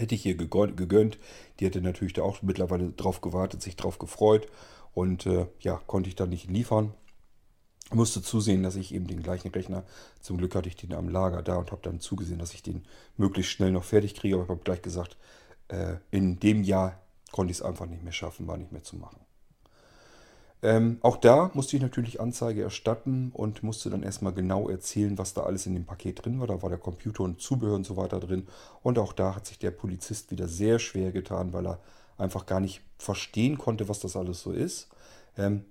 [0.00, 1.18] Hätte ich ihr gegönnt.
[1.58, 4.48] Die hätte natürlich da auch mittlerweile drauf gewartet, sich drauf gefreut.
[4.94, 6.94] Und äh, ja, konnte ich dann nicht liefern.
[7.92, 9.84] Musste zusehen, dass ich eben den gleichen Rechner,
[10.20, 12.84] zum Glück hatte ich den am Lager da und habe dann zugesehen, dass ich den
[13.16, 14.36] möglichst schnell noch fertig kriege.
[14.36, 15.18] Aber ich habe gleich gesagt,
[15.68, 16.98] äh, in dem Jahr
[17.30, 19.20] konnte ich es einfach nicht mehr schaffen, war nicht mehr zu machen.
[20.62, 25.32] Ähm, auch da musste ich natürlich Anzeige erstatten und musste dann erstmal genau erzählen, was
[25.32, 26.46] da alles in dem Paket drin war.
[26.46, 28.46] Da war der Computer und Zubehör und so weiter drin.
[28.82, 31.80] Und auch da hat sich der Polizist wieder sehr schwer getan, weil er
[32.18, 34.88] einfach gar nicht verstehen konnte, was das alles so ist.
[35.38, 35.64] Ähm,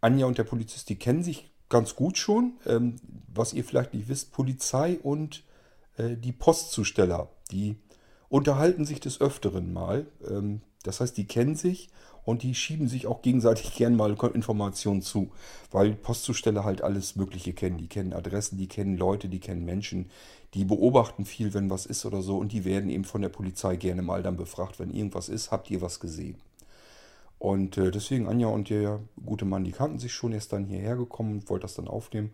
[0.00, 2.54] Anja und der Polizist, die kennen sich ganz gut schon.
[2.66, 2.96] Ähm,
[3.34, 5.44] was ihr vielleicht nicht wisst, Polizei und
[5.96, 7.76] äh, die Postzusteller, die
[8.30, 10.06] unterhalten sich des Öfteren mal.
[10.26, 11.90] Ähm, das heißt, die kennen sich
[12.24, 15.30] und die schieben sich auch gegenseitig gern mal Informationen zu,
[15.70, 17.78] weil Postzusteller halt alles Mögliche kennen.
[17.78, 20.10] Die kennen Adressen, die kennen Leute, die kennen Menschen,
[20.54, 23.76] die beobachten viel, wenn was ist oder so und die werden eben von der Polizei
[23.76, 26.36] gerne mal dann befragt, wenn irgendwas ist, habt ihr was gesehen?
[27.38, 30.64] Und äh, deswegen Anja und der gute Mann, die kannten sich schon, er ist dann
[30.64, 32.30] hierher gekommen und wollte das dann aufnehmen.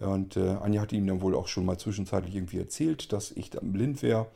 [0.00, 3.50] Und äh, Anja hat ihm dann wohl auch schon mal zwischenzeitlich irgendwie erzählt, dass ich
[3.50, 4.26] dann blind wäre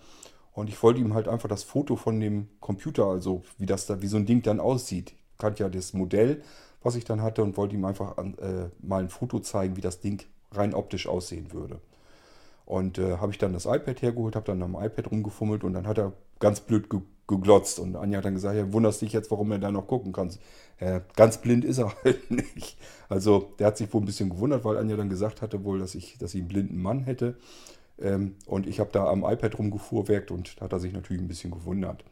[0.53, 4.03] und ich wollte ihm halt einfach das Foto von dem Computer, also wie das da,
[4.03, 5.15] wie so ein Ding dann aussieht.
[5.33, 6.43] Ich kannte ja das Modell,
[6.83, 9.81] was ich dann hatte und wollte ihm einfach an, äh, mal ein Foto zeigen, wie
[9.81, 11.81] das Ding rein optisch aussehen würde.
[12.67, 15.87] Und äh, habe ich dann das iPad hergeholt, habe dann am iPad rumgefummelt und dann
[15.87, 17.79] hat er ganz blöd ge geglotzt.
[17.79, 20.31] Und Anja hat dann gesagt, ja, wunderst dich jetzt, warum er da noch gucken kann.
[20.79, 22.77] Äh, ganz blind ist er halt nicht.
[23.09, 25.95] Also der hat sich wohl ein bisschen gewundert, weil Anja dann gesagt hatte wohl, dass
[25.95, 27.37] ich, dass ich einen blinden Mann hätte.
[28.03, 31.29] Ähm, und ich habe da am iPad rumgefuhrwerkt und da hat er sich natürlich ein
[31.29, 32.05] bisschen gewundert.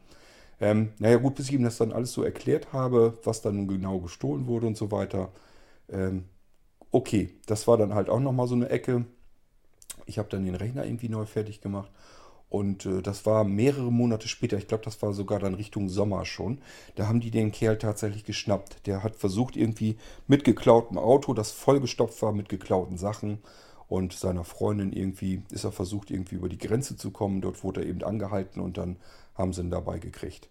[0.60, 3.68] Ähm, naja gut, bis ich ihm das dann alles so erklärt habe, was dann nun
[3.68, 5.30] genau gestohlen wurde und so weiter.
[5.90, 6.24] Ähm,
[6.90, 9.06] okay, das war dann halt auch nochmal so eine Ecke.
[10.06, 11.90] Ich habe dann den Rechner irgendwie neu fertig gemacht.
[12.50, 16.24] Und äh, das war mehrere Monate später, ich glaube, das war sogar dann Richtung Sommer
[16.26, 16.58] schon.
[16.96, 18.86] Da haben die den Kerl tatsächlich geschnappt.
[18.86, 23.38] Der hat versucht, irgendwie mit geklautem Auto, das vollgestopft war mit geklauten Sachen,
[23.90, 27.40] und seiner Freundin irgendwie ist er versucht, irgendwie über die Grenze zu kommen.
[27.40, 28.96] Dort wurde er eben angehalten und dann
[29.34, 30.48] haben sie ihn dabei gekriegt.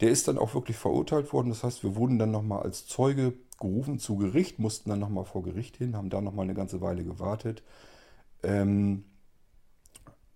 [0.00, 1.48] Der ist dann auch wirklich verurteilt worden.
[1.48, 5.42] Das heißt, wir wurden dann nochmal als Zeuge gerufen zu Gericht, mussten dann nochmal vor
[5.42, 7.62] Gericht hin, haben da nochmal eine ganze Weile gewartet.
[8.42, 9.04] Ähm,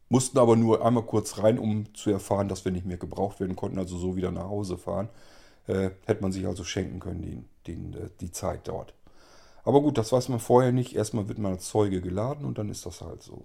[0.09, 3.57] mussten aber nur einmal kurz rein, um zu erfahren, dass wir nicht mehr gebraucht werden
[3.57, 5.11] konnten, also so wieder nach Hause fahren.
[5.67, 8.95] Äh, hätte man sich also schenken können, den, den, äh, die Zeit dort.
[9.65, 10.95] Aber gut, das weiß man vorher nicht.
[10.95, 13.45] Erstmal wird man als Zeuge geladen und dann ist das halt so.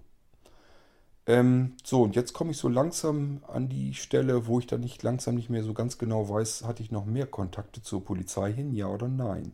[1.26, 5.02] Ähm, so, und jetzt komme ich so langsam an die Stelle, wo ich dann nicht
[5.02, 8.72] langsam nicht mehr so ganz genau weiß, hatte ich noch mehr Kontakte zur Polizei hin,
[8.72, 9.52] ja oder nein?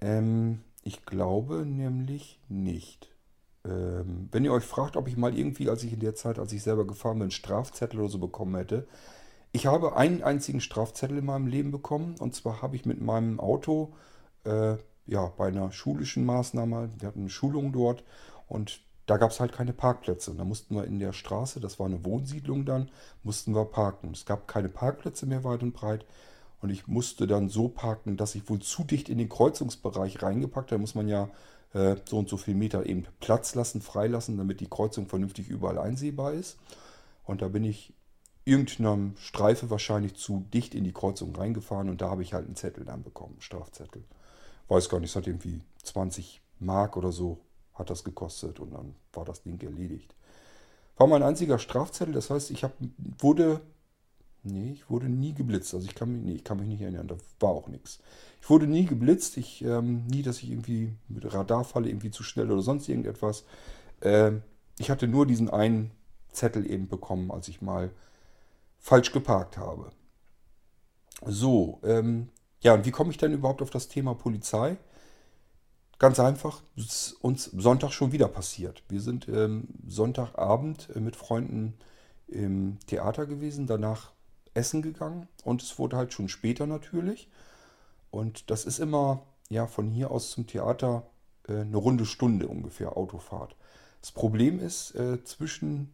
[0.00, 3.08] Ähm, ich glaube nämlich nicht.
[3.64, 6.52] Ähm, wenn ihr euch fragt, ob ich mal irgendwie, als ich in der Zeit, als
[6.52, 8.86] ich selber gefahren bin, Strafzettel oder so bekommen hätte,
[9.52, 12.16] ich habe einen einzigen Strafzettel in meinem Leben bekommen.
[12.18, 13.94] Und zwar habe ich mit meinem Auto
[14.44, 14.76] äh,
[15.08, 18.04] ja, bei einer schulischen Maßnahme, wir hatten eine Schulung dort
[18.46, 20.30] und da gab es halt keine Parkplätze.
[20.30, 22.90] Und da mussten wir in der Straße, das war eine Wohnsiedlung dann,
[23.22, 24.10] mussten wir parken.
[24.12, 26.04] Es gab keine Parkplätze mehr weit und breit.
[26.60, 30.72] Und ich musste dann so parken, dass ich wohl zu dicht in den Kreuzungsbereich reingepackt.
[30.72, 31.30] Da muss man ja
[31.72, 35.78] äh, so und so viel Meter eben Platz lassen, freilassen, damit die Kreuzung vernünftig überall
[35.78, 36.58] einsehbar ist.
[37.24, 37.94] Und da bin ich
[38.44, 42.56] irgendeiner Streife wahrscheinlich zu dicht in die Kreuzung reingefahren und da habe ich halt einen
[42.56, 44.04] Zettel dann bekommen, einen Strafzettel.
[44.68, 47.38] Weiß gar nicht, es hat irgendwie 20 Mark oder so
[47.74, 50.14] hat das gekostet und dann war das Ding erledigt.
[50.96, 52.72] War mein einziger Strafzettel, das heißt, ich hab,
[53.18, 53.60] wurde,
[54.42, 55.72] nee, ich wurde nie geblitzt.
[55.74, 58.00] Also ich kann mich, nee, ich kann mich nicht erinnern, da war auch nichts.
[58.42, 62.22] Ich wurde nie geblitzt, ich, ähm, nie, dass ich irgendwie mit Radar falle, irgendwie zu
[62.24, 63.44] schnell oder sonst irgendetwas.
[64.02, 64.42] Ähm,
[64.78, 65.92] ich hatte nur diesen einen
[66.32, 67.90] Zettel eben bekommen, als ich mal
[68.78, 69.90] falsch geparkt habe.
[71.26, 72.28] So, ähm,
[72.60, 74.76] ja, und wie komme ich denn überhaupt auf das Thema Polizei?
[75.98, 78.82] Ganz einfach, es ist uns Sonntag schon wieder passiert.
[78.88, 81.74] Wir sind ähm, Sonntagabend äh, mit Freunden
[82.28, 84.12] im Theater gewesen, danach
[84.54, 87.28] essen gegangen und es wurde halt schon später natürlich.
[88.10, 91.04] Und das ist immer, ja, von hier aus zum Theater
[91.48, 93.56] äh, eine runde Stunde ungefähr Autofahrt.
[94.00, 95.92] Das Problem ist, äh, zwischen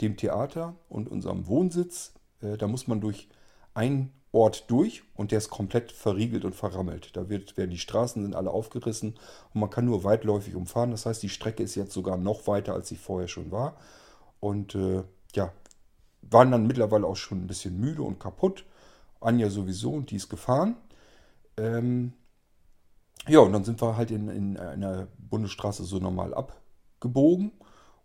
[0.00, 3.28] dem Theater und unserem Wohnsitz, äh, da muss man durch
[3.74, 7.16] ein Ort durch und der ist komplett verriegelt und verrammelt.
[7.16, 9.14] Da wird, werden die Straßen sind alle aufgerissen
[9.54, 10.90] und man kann nur weitläufig umfahren.
[10.90, 13.76] Das heißt, die Strecke ist jetzt sogar noch weiter, als sie vorher schon war.
[14.40, 15.52] Und äh, ja,
[16.22, 18.64] waren dann mittlerweile auch schon ein bisschen müde und kaputt.
[19.20, 20.76] Anja sowieso und die ist gefahren.
[21.56, 22.12] Ähm,
[23.28, 27.52] ja, und dann sind wir halt in, in einer Bundesstraße so normal abgebogen.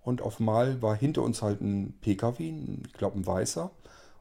[0.01, 2.53] Und auf Mal war hinter uns halt ein PKW,
[2.87, 3.69] ich glaube ein weißer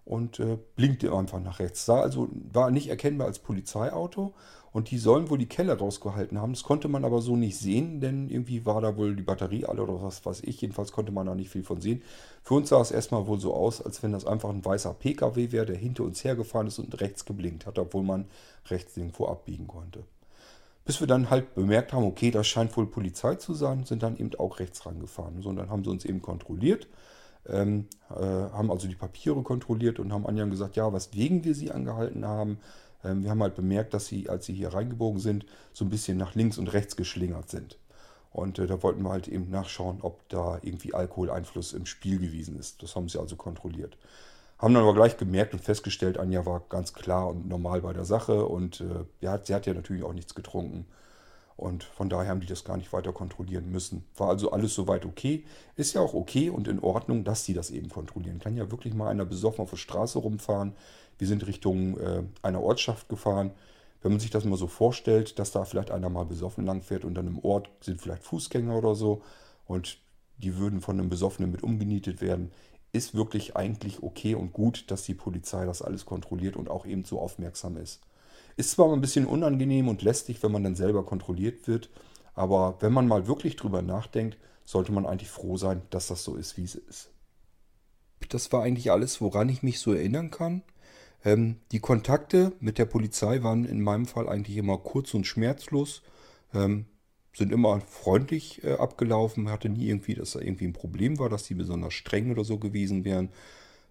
[0.04, 1.86] und äh, blinkte einfach nach rechts.
[1.86, 4.34] Sah also, war nicht erkennbar als Polizeiauto
[4.72, 6.52] und die sollen wohl die Keller rausgehalten haben.
[6.52, 9.82] Das konnte man aber so nicht sehen, denn irgendwie war da wohl die Batterie alle
[9.82, 10.60] oder was weiß ich.
[10.60, 12.02] Jedenfalls konnte man da nicht viel von sehen.
[12.42, 15.52] Für uns sah es erstmal wohl so aus, als wenn das einfach ein weißer PKW
[15.52, 18.26] wäre, der hinter uns hergefahren ist und rechts geblinkt hat, obwohl man
[18.66, 20.04] rechts irgendwo abbiegen konnte.
[20.84, 24.16] Bis wir dann halt bemerkt haben, okay, das scheint wohl Polizei zu sein, sind dann
[24.16, 25.42] eben auch rechts rangefahren.
[25.42, 26.88] So, und dann haben sie uns eben kontrolliert
[27.48, 31.70] ähm, äh, haben also die Papiere kontrolliert und haben Anjan gesagt, ja, weswegen wir sie
[31.70, 32.58] angehalten haben.
[33.04, 36.18] Ähm, wir haben halt bemerkt, dass sie, als sie hier reingebogen sind, so ein bisschen
[36.18, 37.78] nach links und rechts geschlingert sind.
[38.32, 42.58] Und äh, da wollten wir halt eben nachschauen, ob da irgendwie Alkoholeinfluss im Spiel gewesen
[42.58, 42.82] ist.
[42.82, 43.96] Das haben sie also kontrolliert.
[44.58, 48.04] Haben dann aber gleich gemerkt und festgestellt, Anja war ganz klar und normal bei der
[48.04, 50.86] Sache und äh, ja, sie hat ja natürlich auch nichts getrunken.
[51.60, 54.04] Und von daher haben die das gar nicht weiter kontrollieren müssen.
[54.16, 55.44] War also alles soweit okay.
[55.76, 58.38] Ist ja auch okay und in Ordnung, dass sie das eben kontrollieren.
[58.38, 60.72] Kann ja wirklich mal einer besoffen auf der Straße rumfahren.
[61.18, 63.50] Wir sind Richtung äh, einer Ortschaft gefahren.
[64.00, 67.12] Wenn man sich das mal so vorstellt, dass da vielleicht einer mal besoffen langfährt und
[67.12, 69.20] dann im Ort sind vielleicht Fußgänger oder so
[69.66, 69.98] und
[70.38, 72.52] die würden von einem Besoffenen mit umgenietet werden,
[72.92, 77.04] ist wirklich eigentlich okay und gut, dass die Polizei das alles kontrolliert und auch eben
[77.04, 78.00] so aufmerksam ist.
[78.56, 81.90] Ist zwar ein bisschen unangenehm und lästig, wenn man dann selber kontrolliert wird,
[82.34, 86.36] aber wenn man mal wirklich drüber nachdenkt, sollte man eigentlich froh sein, dass das so
[86.36, 87.10] ist, wie es ist.
[88.28, 90.62] Das war eigentlich alles, woran ich mich so erinnern kann.
[91.24, 96.02] Ähm, die Kontakte mit der Polizei waren in meinem Fall eigentlich immer kurz und schmerzlos.
[96.54, 96.86] Ähm,
[97.32, 101.44] sind immer freundlich äh, abgelaufen, hatte nie irgendwie, dass da irgendwie ein Problem war, dass
[101.44, 103.30] die besonders streng oder so gewesen wären.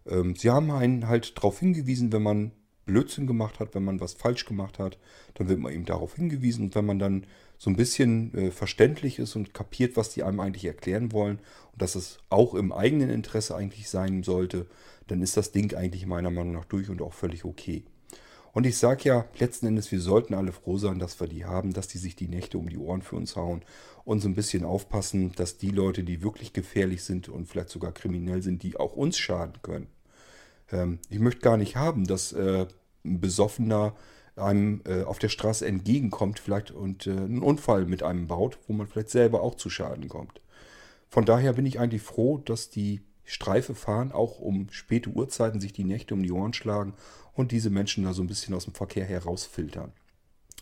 [0.06, 2.52] Ähm, sie haben einen halt darauf hingewiesen, wenn man
[2.90, 4.98] Blödsinn gemacht hat, wenn man was falsch gemacht hat,
[5.36, 6.66] dann wird man eben darauf hingewiesen.
[6.66, 7.26] Und wenn man dann
[7.60, 11.40] so ein bisschen äh, verständlich ist und kapiert, was die einem eigentlich erklären wollen
[11.72, 14.66] und dass es auch im eigenen Interesse eigentlich sein sollte,
[15.08, 17.84] dann ist das Ding eigentlich meiner Meinung nach durch und auch völlig okay.
[18.52, 21.72] Und ich sage ja, letzten Endes, wir sollten alle froh sein, dass wir die haben,
[21.72, 23.62] dass die sich die Nächte um die Ohren für uns hauen
[24.06, 27.92] und so ein bisschen aufpassen, dass die Leute, die wirklich gefährlich sind und vielleicht sogar
[27.92, 29.88] kriminell sind, die auch uns schaden können.
[30.72, 32.68] Ähm, ich möchte gar nicht haben, dass äh,
[33.04, 33.96] ein Besoffener
[34.36, 38.74] einem äh, auf der Straße entgegenkommt vielleicht und äh, einen Unfall mit einem baut, wo
[38.74, 40.42] man vielleicht selber auch zu Schaden kommt.
[41.10, 45.74] Von daher bin ich eigentlich froh, dass die Streife fahren, auch um späte Uhrzeiten sich
[45.74, 46.94] die Nächte um die Ohren schlagen
[47.34, 49.92] und diese Menschen da so ein bisschen aus dem Verkehr herausfiltern.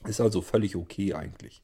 [0.06, 1.62] Ist also völlig okay eigentlich.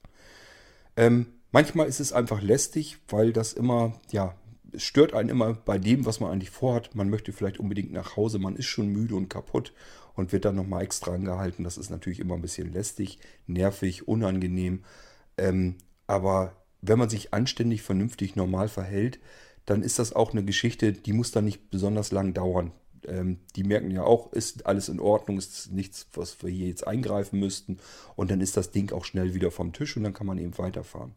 [0.96, 4.36] Ähm, manchmal ist es einfach lästig, weil das immer, ja,
[4.74, 6.96] es stört einen immer bei dem, was man eigentlich vorhat.
[6.96, 9.74] Man möchte vielleicht unbedingt nach Hause, man ist schon müde und kaputt
[10.16, 11.64] und wird dann nochmal extra angehalten.
[11.64, 14.84] Das ist natürlich immer ein bisschen lästig, nervig, unangenehm.
[15.38, 15.76] Ähm,
[16.08, 19.20] aber wenn man sich anständig, vernünftig, normal verhält,
[19.66, 22.72] dann ist das auch eine Geschichte, die muss dann nicht besonders lang dauern.
[23.08, 26.86] Ähm, die merken ja auch, ist alles in Ordnung, ist nichts, was wir hier jetzt
[26.86, 27.80] eingreifen müssten.
[28.16, 30.58] Und dann ist das Ding auch schnell wieder vom Tisch und dann kann man eben
[30.58, 31.14] weiterfahren.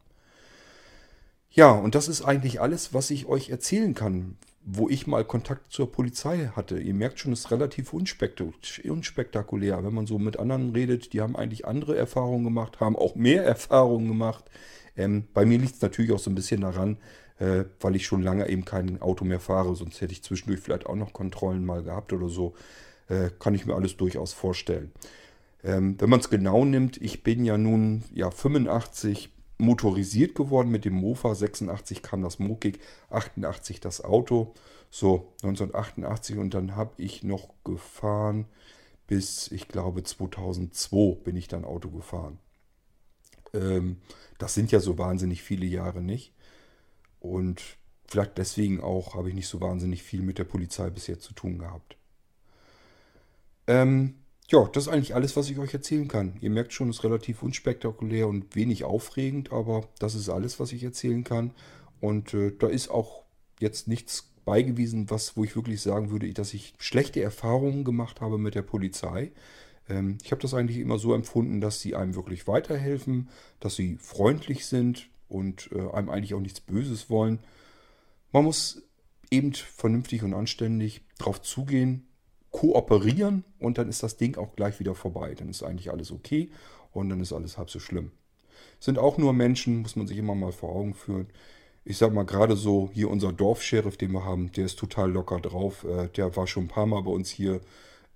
[1.50, 5.72] Ja, und das ist eigentlich alles, was ich euch erzählen kann, wo ich mal Kontakt
[5.72, 6.78] zur Polizei hatte.
[6.78, 9.84] Ihr merkt schon, es ist relativ unspektakulär.
[9.84, 13.44] Wenn man so mit anderen redet, die haben eigentlich andere Erfahrungen gemacht, haben auch mehr
[13.46, 14.44] Erfahrungen gemacht.
[14.96, 16.98] Ähm, bei mir liegt es natürlich auch so ein bisschen daran,
[17.38, 20.86] äh, weil ich schon lange eben kein Auto mehr fahre, sonst hätte ich zwischendurch vielleicht
[20.86, 22.54] auch noch Kontrollen mal gehabt oder so.
[23.08, 24.90] Äh, kann ich mir alles durchaus vorstellen.
[25.62, 30.84] Ähm, wenn man es genau nimmt, ich bin ja nun ja 85 motorisiert geworden mit
[30.84, 34.54] dem Mofa, 86 kam das Mokik, 88 das Auto,
[34.90, 38.46] so 1988 und dann habe ich noch gefahren
[39.06, 42.38] bis, ich glaube 2002 bin ich dann Auto gefahren.
[43.54, 43.98] Ähm,
[44.38, 46.32] das sind ja so wahnsinnig viele Jahre nicht.
[47.20, 47.62] Und
[48.06, 51.58] vielleicht deswegen auch habe ich nicht so wahnsinnig viel mit der Polizei bisher zu tun
[51.58, 51.96] gehabt.
[53.66, 54.14] Ähm,
[54.48, 56.36] ja, das ist eigentlich alles, was ich euch erzählen kann.
[56.40, 60.72] Ihr merkt schon, es ist relativ unspektakulär und wenig aufregend, aber das ist alles, was
[60.72, 61.52] ich erzählen kann.
[62.00, 63.24] Und äh, da ist auch
[63.58, 68.38] jetzt nichts beigewiesen, was, wo ich wirklich sagen würde, dass ich schlechte Erfahrungen gemacht habe
[68.38, 69.32] mit der Polizei.
[69.88, 73.28] Ähm, ich habe das eigentlich immer so empfunden, dass sie einem wirklich weiterhelfen,
[73.58, 77.40] dass sie freundlich sind, und äh, einem eigentlich auch nichts Böses wollen.
[78.32, 78.82] Man muss
[79.30, 82.06] eben vernünftig und anständig drauf zugehen,
[82.56, 85.34] kooperieren und dann ist das Ding auch gleich wieder vorbei.
[85.34, 86.50] Dann ist eigentlich alles okay
[86.92, 88.12] und dann ist alles halb so schlimm.
[88.80, 91.26] Sind auch nur Menschen, muss man sich immer mal vor Augen führen.
[91.84, 95.38] Ich sag mal, gerade so hier unser Dorfsheriff, den wir haben, der ist total locker
[95.38, 95.84] drauf.
[95.84, 97.60] Äh, der war schon ein paar Mal bei uns hier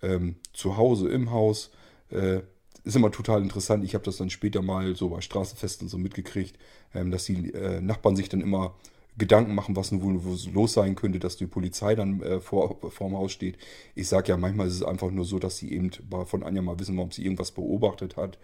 [0.03, 1.71] ähm, zu Hause im Haus.
[2.11, 2.41] Äh,
[2.83, 3.85] ist immer total interessant.
[3.85, 6.57] Ich habe das dann später mal so bei Straßenfesten so mitgekriegt,
[6.95, 8.75] ähm, dass die äh, Nachbarn sich dann immer
[9.19, 13.33] Gedanken machen, was nun los sein könnte, dass die Polizei dann äh, vor, dem Haus
[13.33, 13.59] steht.
[13.95, 15.91] Ich sage ja, manchmal ist es einfach nur so, dass sie eben
[16.27, 18.39] von Anja mal wissen, warum sie irgendwas beobachtet hat,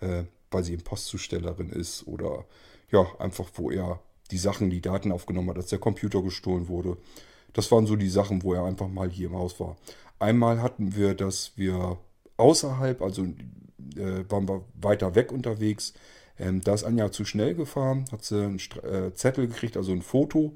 [0.00, 2.44] äh, weil sie eben Postzustellerin ist oder
[2.90, 4.00] ja, einfach wo er
[4.30, 6.96] die Sachen, die Daten aufgenommen hat, als der Computer gestohlen wurde.
[7.52, 9.76] Das waren so die Sachen, wo er einfach mal hier im Haus war.
[10.18, 11.98] Einmal hatten wir, dass wir
[12.36, 13.22] außerhalb, also
[13.96, 15.94] äh, waren wir weiter weg unterwegs.
[16.38, 19.92] Ähm, da ist Anja zu schnell gefahren, hat sie einen St äh, Zettel gekriegt, also
[19.92, 20.52] ein Foto,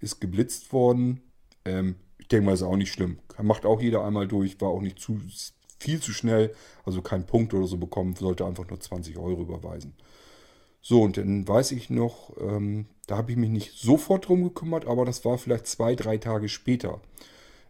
[0.00, 1.22] ist geblitzt worden.
[1.64, 3.18] Ähm, ich denke mal, ist auch nicht schlimm.
[3.42, 5.20] Macht auch jeder einmal durch, war auch nicht zu
[5.78, 9.94] viel zu schnell, also kein Punkt oder so bekommen, sollte einfach nur 20 Euro überweisen.
[10.80, 14.86] So, und dann weiß ich noch, ähm, da habe ich mich nicht sofort drum gekümmert,
[14.86, 17.00] aber das war vielleicht zwei, drei Tage später.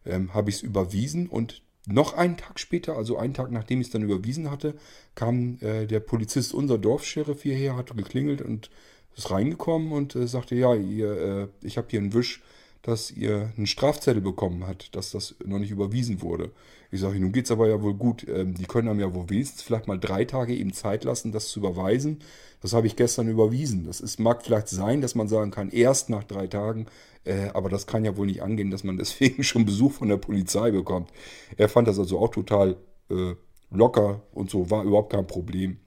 [0.04, 3.86] Ähm, habe ich es überwiesen und noch einen Tag später, also einen Tag nachdem ich
[3.86, 4.74] es dann überwiesen hatte,
[5.14, 8.70] kam äh, der Polizist, unser Dorfsheriff hierher, hatte geklingelt und
[9.16, 12.42] ist reingekommen und äh, sagte, ja, ihr, äh, ich habe hier einen Wisch,
[12.82, 16.50] dass ihr einen Strafzettel bekommen habt, dass das noch nicht überwiesen wurde.
[16.90, 18.26] Ich sage, nun geht es aber ja wohl gut.
[18.28, 21.48] Ähm, die können einem ja wohl wenigstens vielleicht mal drei Tage eben Zeit lassen, das
[21.48, 22.20] zu überweisen.
[22.60, 23.86] Das habe ich gestern überwiesen.
[23.86, 26.86] Das ist, mag vielleicht sein, dass man sagen kann, erst nach drei Tagen.
[27.24, 30.16] Äh, aber das kann ja wohl nicht angehen, dass man deswegen schon Besuch von der
[30.16, 31.10] Polizei bekommt.
[31.56, 32.76] Er fand das also auch total
[33.10, 33.34] äh,
[33.70, 35.78] locker und so, war überhaupt kein Problem.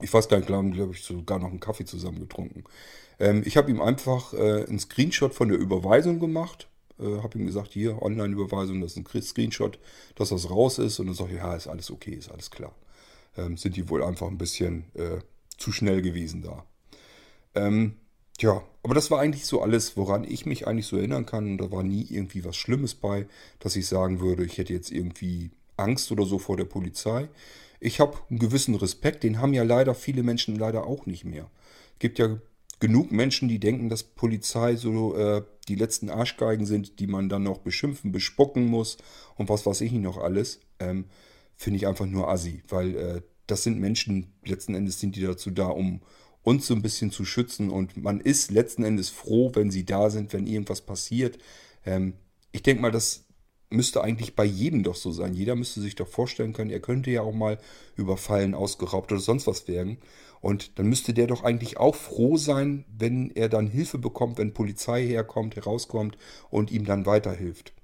[0.00, 2.64] Ich weiß gar nicht, glaube ich, sogar noch einen Kaffee zusammen getrunken.
[3.20, 6.68] Ähm, ich habe ihm einfach äh, einen Screenshot von der Überweisung gemacht.
[6.98, 9.78] Äh, habe ihm gesagt, hier, Online-Überweisung, das ist ein Screenshot,
[10.16, 10.98] dass das raus ist.
[10.98, 12.74] Und dann sage ich, ja, ist alles okay, ist alles klar.
[13.36, 15.18] Ähm, sind die wohl einfach ein bisschen äh,
[15.56, 16.64] zu schnell gewesen da.
[17.54, 17.94] Ähm,
[18.40, 21.58] ja, aber das war eigentlich so alles, woran ich mich eigentlich so erinnern kann.
[21.58, 23.26] Da war nie irgendwie was Schlimmes bei,
[23.60, 27.28] dass ich sagen würde, ich hätte jetzt irgendwie Angst oder so vor der Polizei.
[27.78, 31.50] Ich habe einen gewissen Respekt, den haben ja leider viele Menschen leider auch nicht mehr.
[31.94, 32.38] Es gibt ja
[32.80, 37.44] genug Menschen, die denken, dass Polizei so äh, die letzten Arschgeigen sind, die man dann
[37.44, 38.98] noch beschimpfen, bespucken muss
[39.36, 40.60] und was weiß ich noch alles.
[40.80, 41.04] Ähm,
[41.54, 43.22] finde ich einfach nur assi, weil äh,
[43.52, 46.00] das sind Menschen, letzten Endes sind die dazu da, um
[46.42, 50.08] uns so ein bisschen zu schützen und man ist letzten Endes froh, wenn sie da
[50.08, 51.38] sind, wenn irgendwas passiert.
[51.84, 52.14] Ähm,
[52.50, 53.26] ich denke mal, das
[53.68, 55.34] müsste eigentlich bei jedem doch so sein.
[55.34, 57.58] Jeder müsste sich doch vorstellen können, er könnte ja auch mal
[57.94, 59.98] überfallen, ausgeraubt oder sonst was werden.
[60.40, 64.54] Und dann müsste der doch eigentlich auch froh sein, wenn er dann Hilfe bekommt, wenn
[64.54, 66.16] Polizei herkommt, herauskommt
[66.48, 67.74] und ihm dann weiterhilft.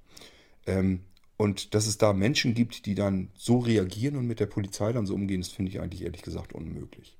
[0.65, 1.01] Ähm,
[1.39, 5.05] und dass es da Menschen gibt, die dann so reagieren und mit der Polizei dann
[5.05, 7.17] so umgehen, das finde ich eigentlich ehrlich gesagt unmöglich.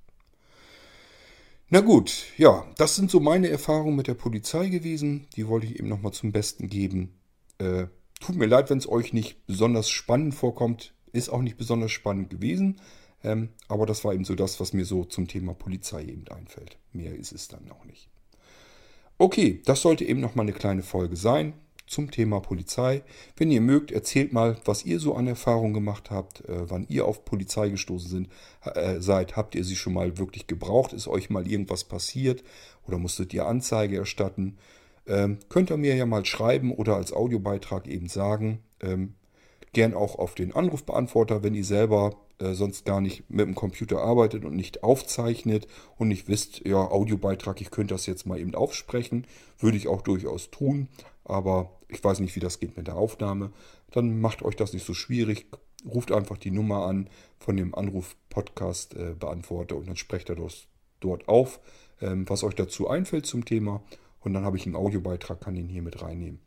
[1.69, 5.27] Na gut, ja, das sind so meine Erfahrungen mit der Polizei gewesen.
[5.37, 7.13] Die wollte ich eben nochmal zum Besten geben.
[7.59, 7.87] Äh,
[8.19, 10.93] tut mir leid, wenn es euch nicht besonders spannend vorkommt.
[11.13, 12.81] Ist auch nicht besonders spannend gewesen.
[13.23, 16.77] Ähm, aber das war eben so das, was mir so zum Thema Polizei eben einfällt.
[16.91, 18.09] Mehr ist es dann auch nicht.
[19.17, 21.53] Okay, das sollte eben nochmal eine kleine Folge sein
[21.89, 23.01] zum Thema Polizei.
[23.35, 27.05] Wenn ihr mögt, erzählt mal, was ihr so an Erfahrungen gemacht habt, äh, wann ihr
[27.05, 28.29] auf Polizei gestoßen sind,
[28.63, 29.35] äh, seid.
[29.35, 30.93] Habt ihr sie schon mal wirklich gebraucht?
[30.93, 32.43] Ist euch mal irgendwas passiert
[32.87, 34.57] oder musstet ihr Anzeige erstatten?
[35.07, 38.59] Ähm, könnt ihr mir ja mal schreiben oder als Audiobeitrag eben sagen.
[38.81, 39.15] Ähm,
[39.73, 44.01] gern auch auf den Anrufbeantworter, wenn ihr selber äh, sonst gar nicht mit dem Computer
[44.01, 45.67] arbeitet und nicht aufzeichnet
[45.97, 49.25] und nicht wisst, ja, Audiobeitrag, ich könnte das jetzt mal eben aufsprechen,
[49.57, 50.87] würde ich auch durchaus tun
[51.29, 53.51] aber ich weiß nicht, wie das geht mit der Aufnahme.
[53.91, 55.47] Dann macht euch das nicht so schwierig.
[55.85, 57.09] Ruft einfach die Nummer an
[57.39, 60.67] von dem Anruf-Podcast-Beantworter äh, und dann sprecht er das
[60.99, 61.59] dort auf,
[62.01, 63.81] ähm, was euch dazu einfällt zum Thema.
[64.19, 66.39] Und dann habe ich einen Audiobeitrag, kann ihn hier mit reinnehmen.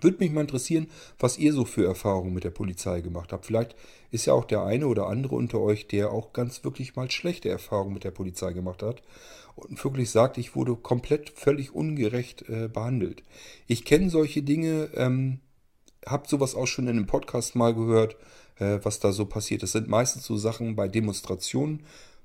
[0.00, 3.46] Würde mich mal interessieren, was ihr so für Erfahrungen mit der Polizei gemacht habt.
[3.46, 3.76] Vielleicht
[4.10, 7.48] ist ja auch der eine oder andere unter euch, der auch ganz wirklich mal schlechte
[7.48, 9.02] Erfahrungen mit der Polizei gemacht hat
[9.54, 13.22] und wirklich sagt, ich wurde komplett völlig ungerecht äh, behandelt.
[13.66, 15.40] Ich kenne solche Dinge, ähm,
[16.06, 18.16] habe sowas auch schon in einem Podcast mal gehört,
[18.58, 19.62] äh, was da so passiert.
[19.62, 21.84] Das sind meistens so Sachen bei Demonstrationen,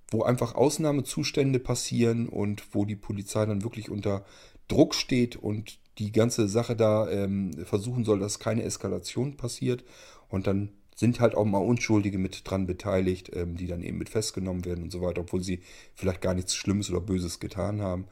[0.09, 4.26] wo einfach Ausnahmezustände passieren und wo die Polizei dann wirklich unter
[4.68, 9.83] Druck steht und die ganze Sache da ähm, versuchen soll, dass keine Eskalation passiert.
[10.29, 14.09] Und dann sind halt auch mal Unschuldige mit dran beteiligt, ähm, die dann eben mit
[14.09, 15.61] festgenommen werden und so weiter, obwohl sie
[15.95, 18.05] vielleicht gar nichts Schlimmes oder Böses getan haben.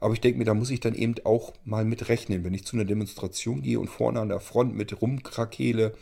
[0.00, 2.44] Aber ich denke mir, da muss ich dann eben auch mal mit rechnen.
[2.44, 5.94] Wenn ich zu einer Demonstration gehe und vorne an der Front mit rumkrakele,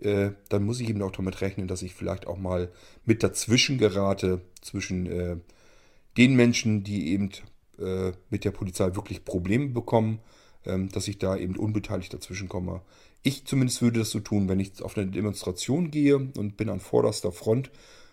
[0.00, 2.70] äh, dann muss ich eben auch damit rechnen, dass ich vielleicht auch mal
[3.04, 5.36] mit dazwischen gerate, zwischen äh,
[6.16, 7.30] den Menschen, die eben
[7.78, 10.20] äh, mit der Polizei wirklich Probleme bekommen,
[10.92, 12.82] dass ich da eben unbeteiligt dazwischen komme.
[13.22, 16.80] Ich zumindest würde das so tun, wenn ich auf eine Demonstration gehe und bin an
[16.80, 17.70] vorderster Front,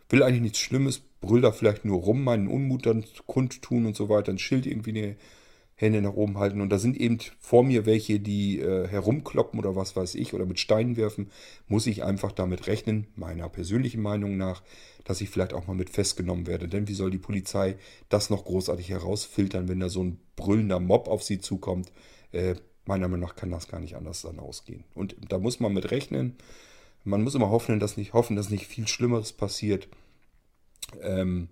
[0.10, 4.10] will eigentlich nichts Schlimmes, brüll da vielleicht nur rum, meinen Unmut dann kundtun und so
[4.10, 5.16] weiter, ein Schild irgendwie die
[5.76, 6.62] Hände nach oben halten.
[6.62, 10.45] Und da sind eben vor mir welche, die äh, herumkloppen oder was weiß ich oder
[10.45, 11.30] mit Steinen werfen,
[11.68, 14.64] muss ich einfach damit rechnen, meiner persönlichen Meinung nach,
[15.03, 16.68] dass ich vielleicht auch mal mit festgenommen werde.
[16.68, 17.76] Denn wie soll die Polizei
[18.10, 21.91] das noch großartig herausfiltern, wenn da so ein brüllender Mob auf sie zukommt?
[22.32, 22.56] Äh,
[22.86, 24.84] meiner Meinung nach kann das gar nicht anders dann ausgehen.
[24.94, 26.36] Und da muss man mit rechnen.
[27.04, 29.88] Man muss immer hoffen, dass nicht, hoffen, dass nicht viel Schlimmeres passiert.
[31.02, 31.50] Ähm,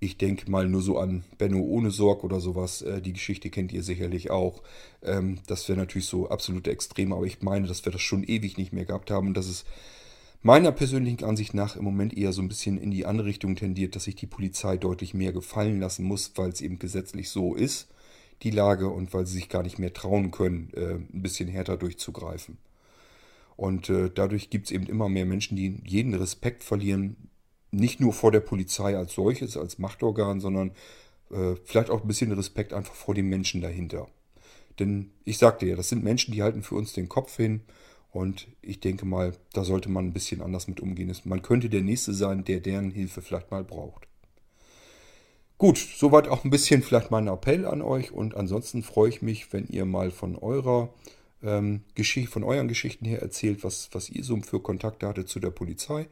[0.00, 2.82] ich denke mal nur so an Benno ohne Sorg oder sowas.
[2.82, 4.62] Äh, die Geschichte kennt ihr sicherlich auch.
[5.02, 8.58] Ähm, das wäre natürlich so absolute Extreme, aber ich meine, dass wir das schon ewig
[8.58, 9.64] nicht mehr gehabt haben und dass es
[10.42, 13.96] meiner persönlichen Ansicht nach im Moment eher so ein bisschen in die andere Richtung tendiert,
[13.96, 17.88] dass sich die Polizei deutlich mehr gefallen lassen muss, weil es eben gesetzlich so ist
[18.42, 21.76] die Lage und weil sie sich gar nicht mehr trauen können, äh, ein bisschen härter
[21.76, 22.58] durchzugreifen.
[23.56, 27.16] Und äh, dadurch gibt es eben immer mehr Menschen, die jeden Respekt verlieren,
[27.70, 30.72] nicht nur vor der Polizei als solches, als Machtorgan, sondern
[31.30, 34.08] äh, vielleicht auch ein bisschen Respekt einfach vor den Menschen dahinter.
[34.78, 37.60] Denn ich sagte ja, das sind Menschen, die halten für uns den Kopf hin.
[38.10, 41.12] Und ich denke mal, da sollte man ein bisschen anders mit umgehen.
[41.24, 44.06] Man könnte der Nächste sein, der deren Hilfe vielleicht mal braucht.
[45.58, 49.52] Gut, soweit auch ein bisschen vielleicht mein Appell an euch und ansonsten freue ich mich,
[49.52, 50.92] wenn ihr mal von eurer
[51.42, 55.38] ähm, Geschichte, von euren Geschichten her erzählt, was, was ihr so für Kontakte hattet zu
[55.38, 56.08] der Polizei.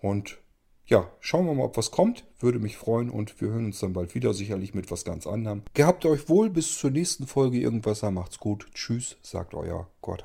[0.00, 0.38] Und
[0.86, 2.24] ja, schauen wir mal, ob was kommt.
[2.38, 5.62] Würde mich freuen und wir hören uns dann bald wieder, sicherlich mit was ganz anderem.
[5.72, 8.02] Gehabt euch wohl, bis zur nächsten Folge irgendwas.
[8.02, 8.66] Macht's gut.
[8.74, 10.24] Tschüss, sagt euer Gott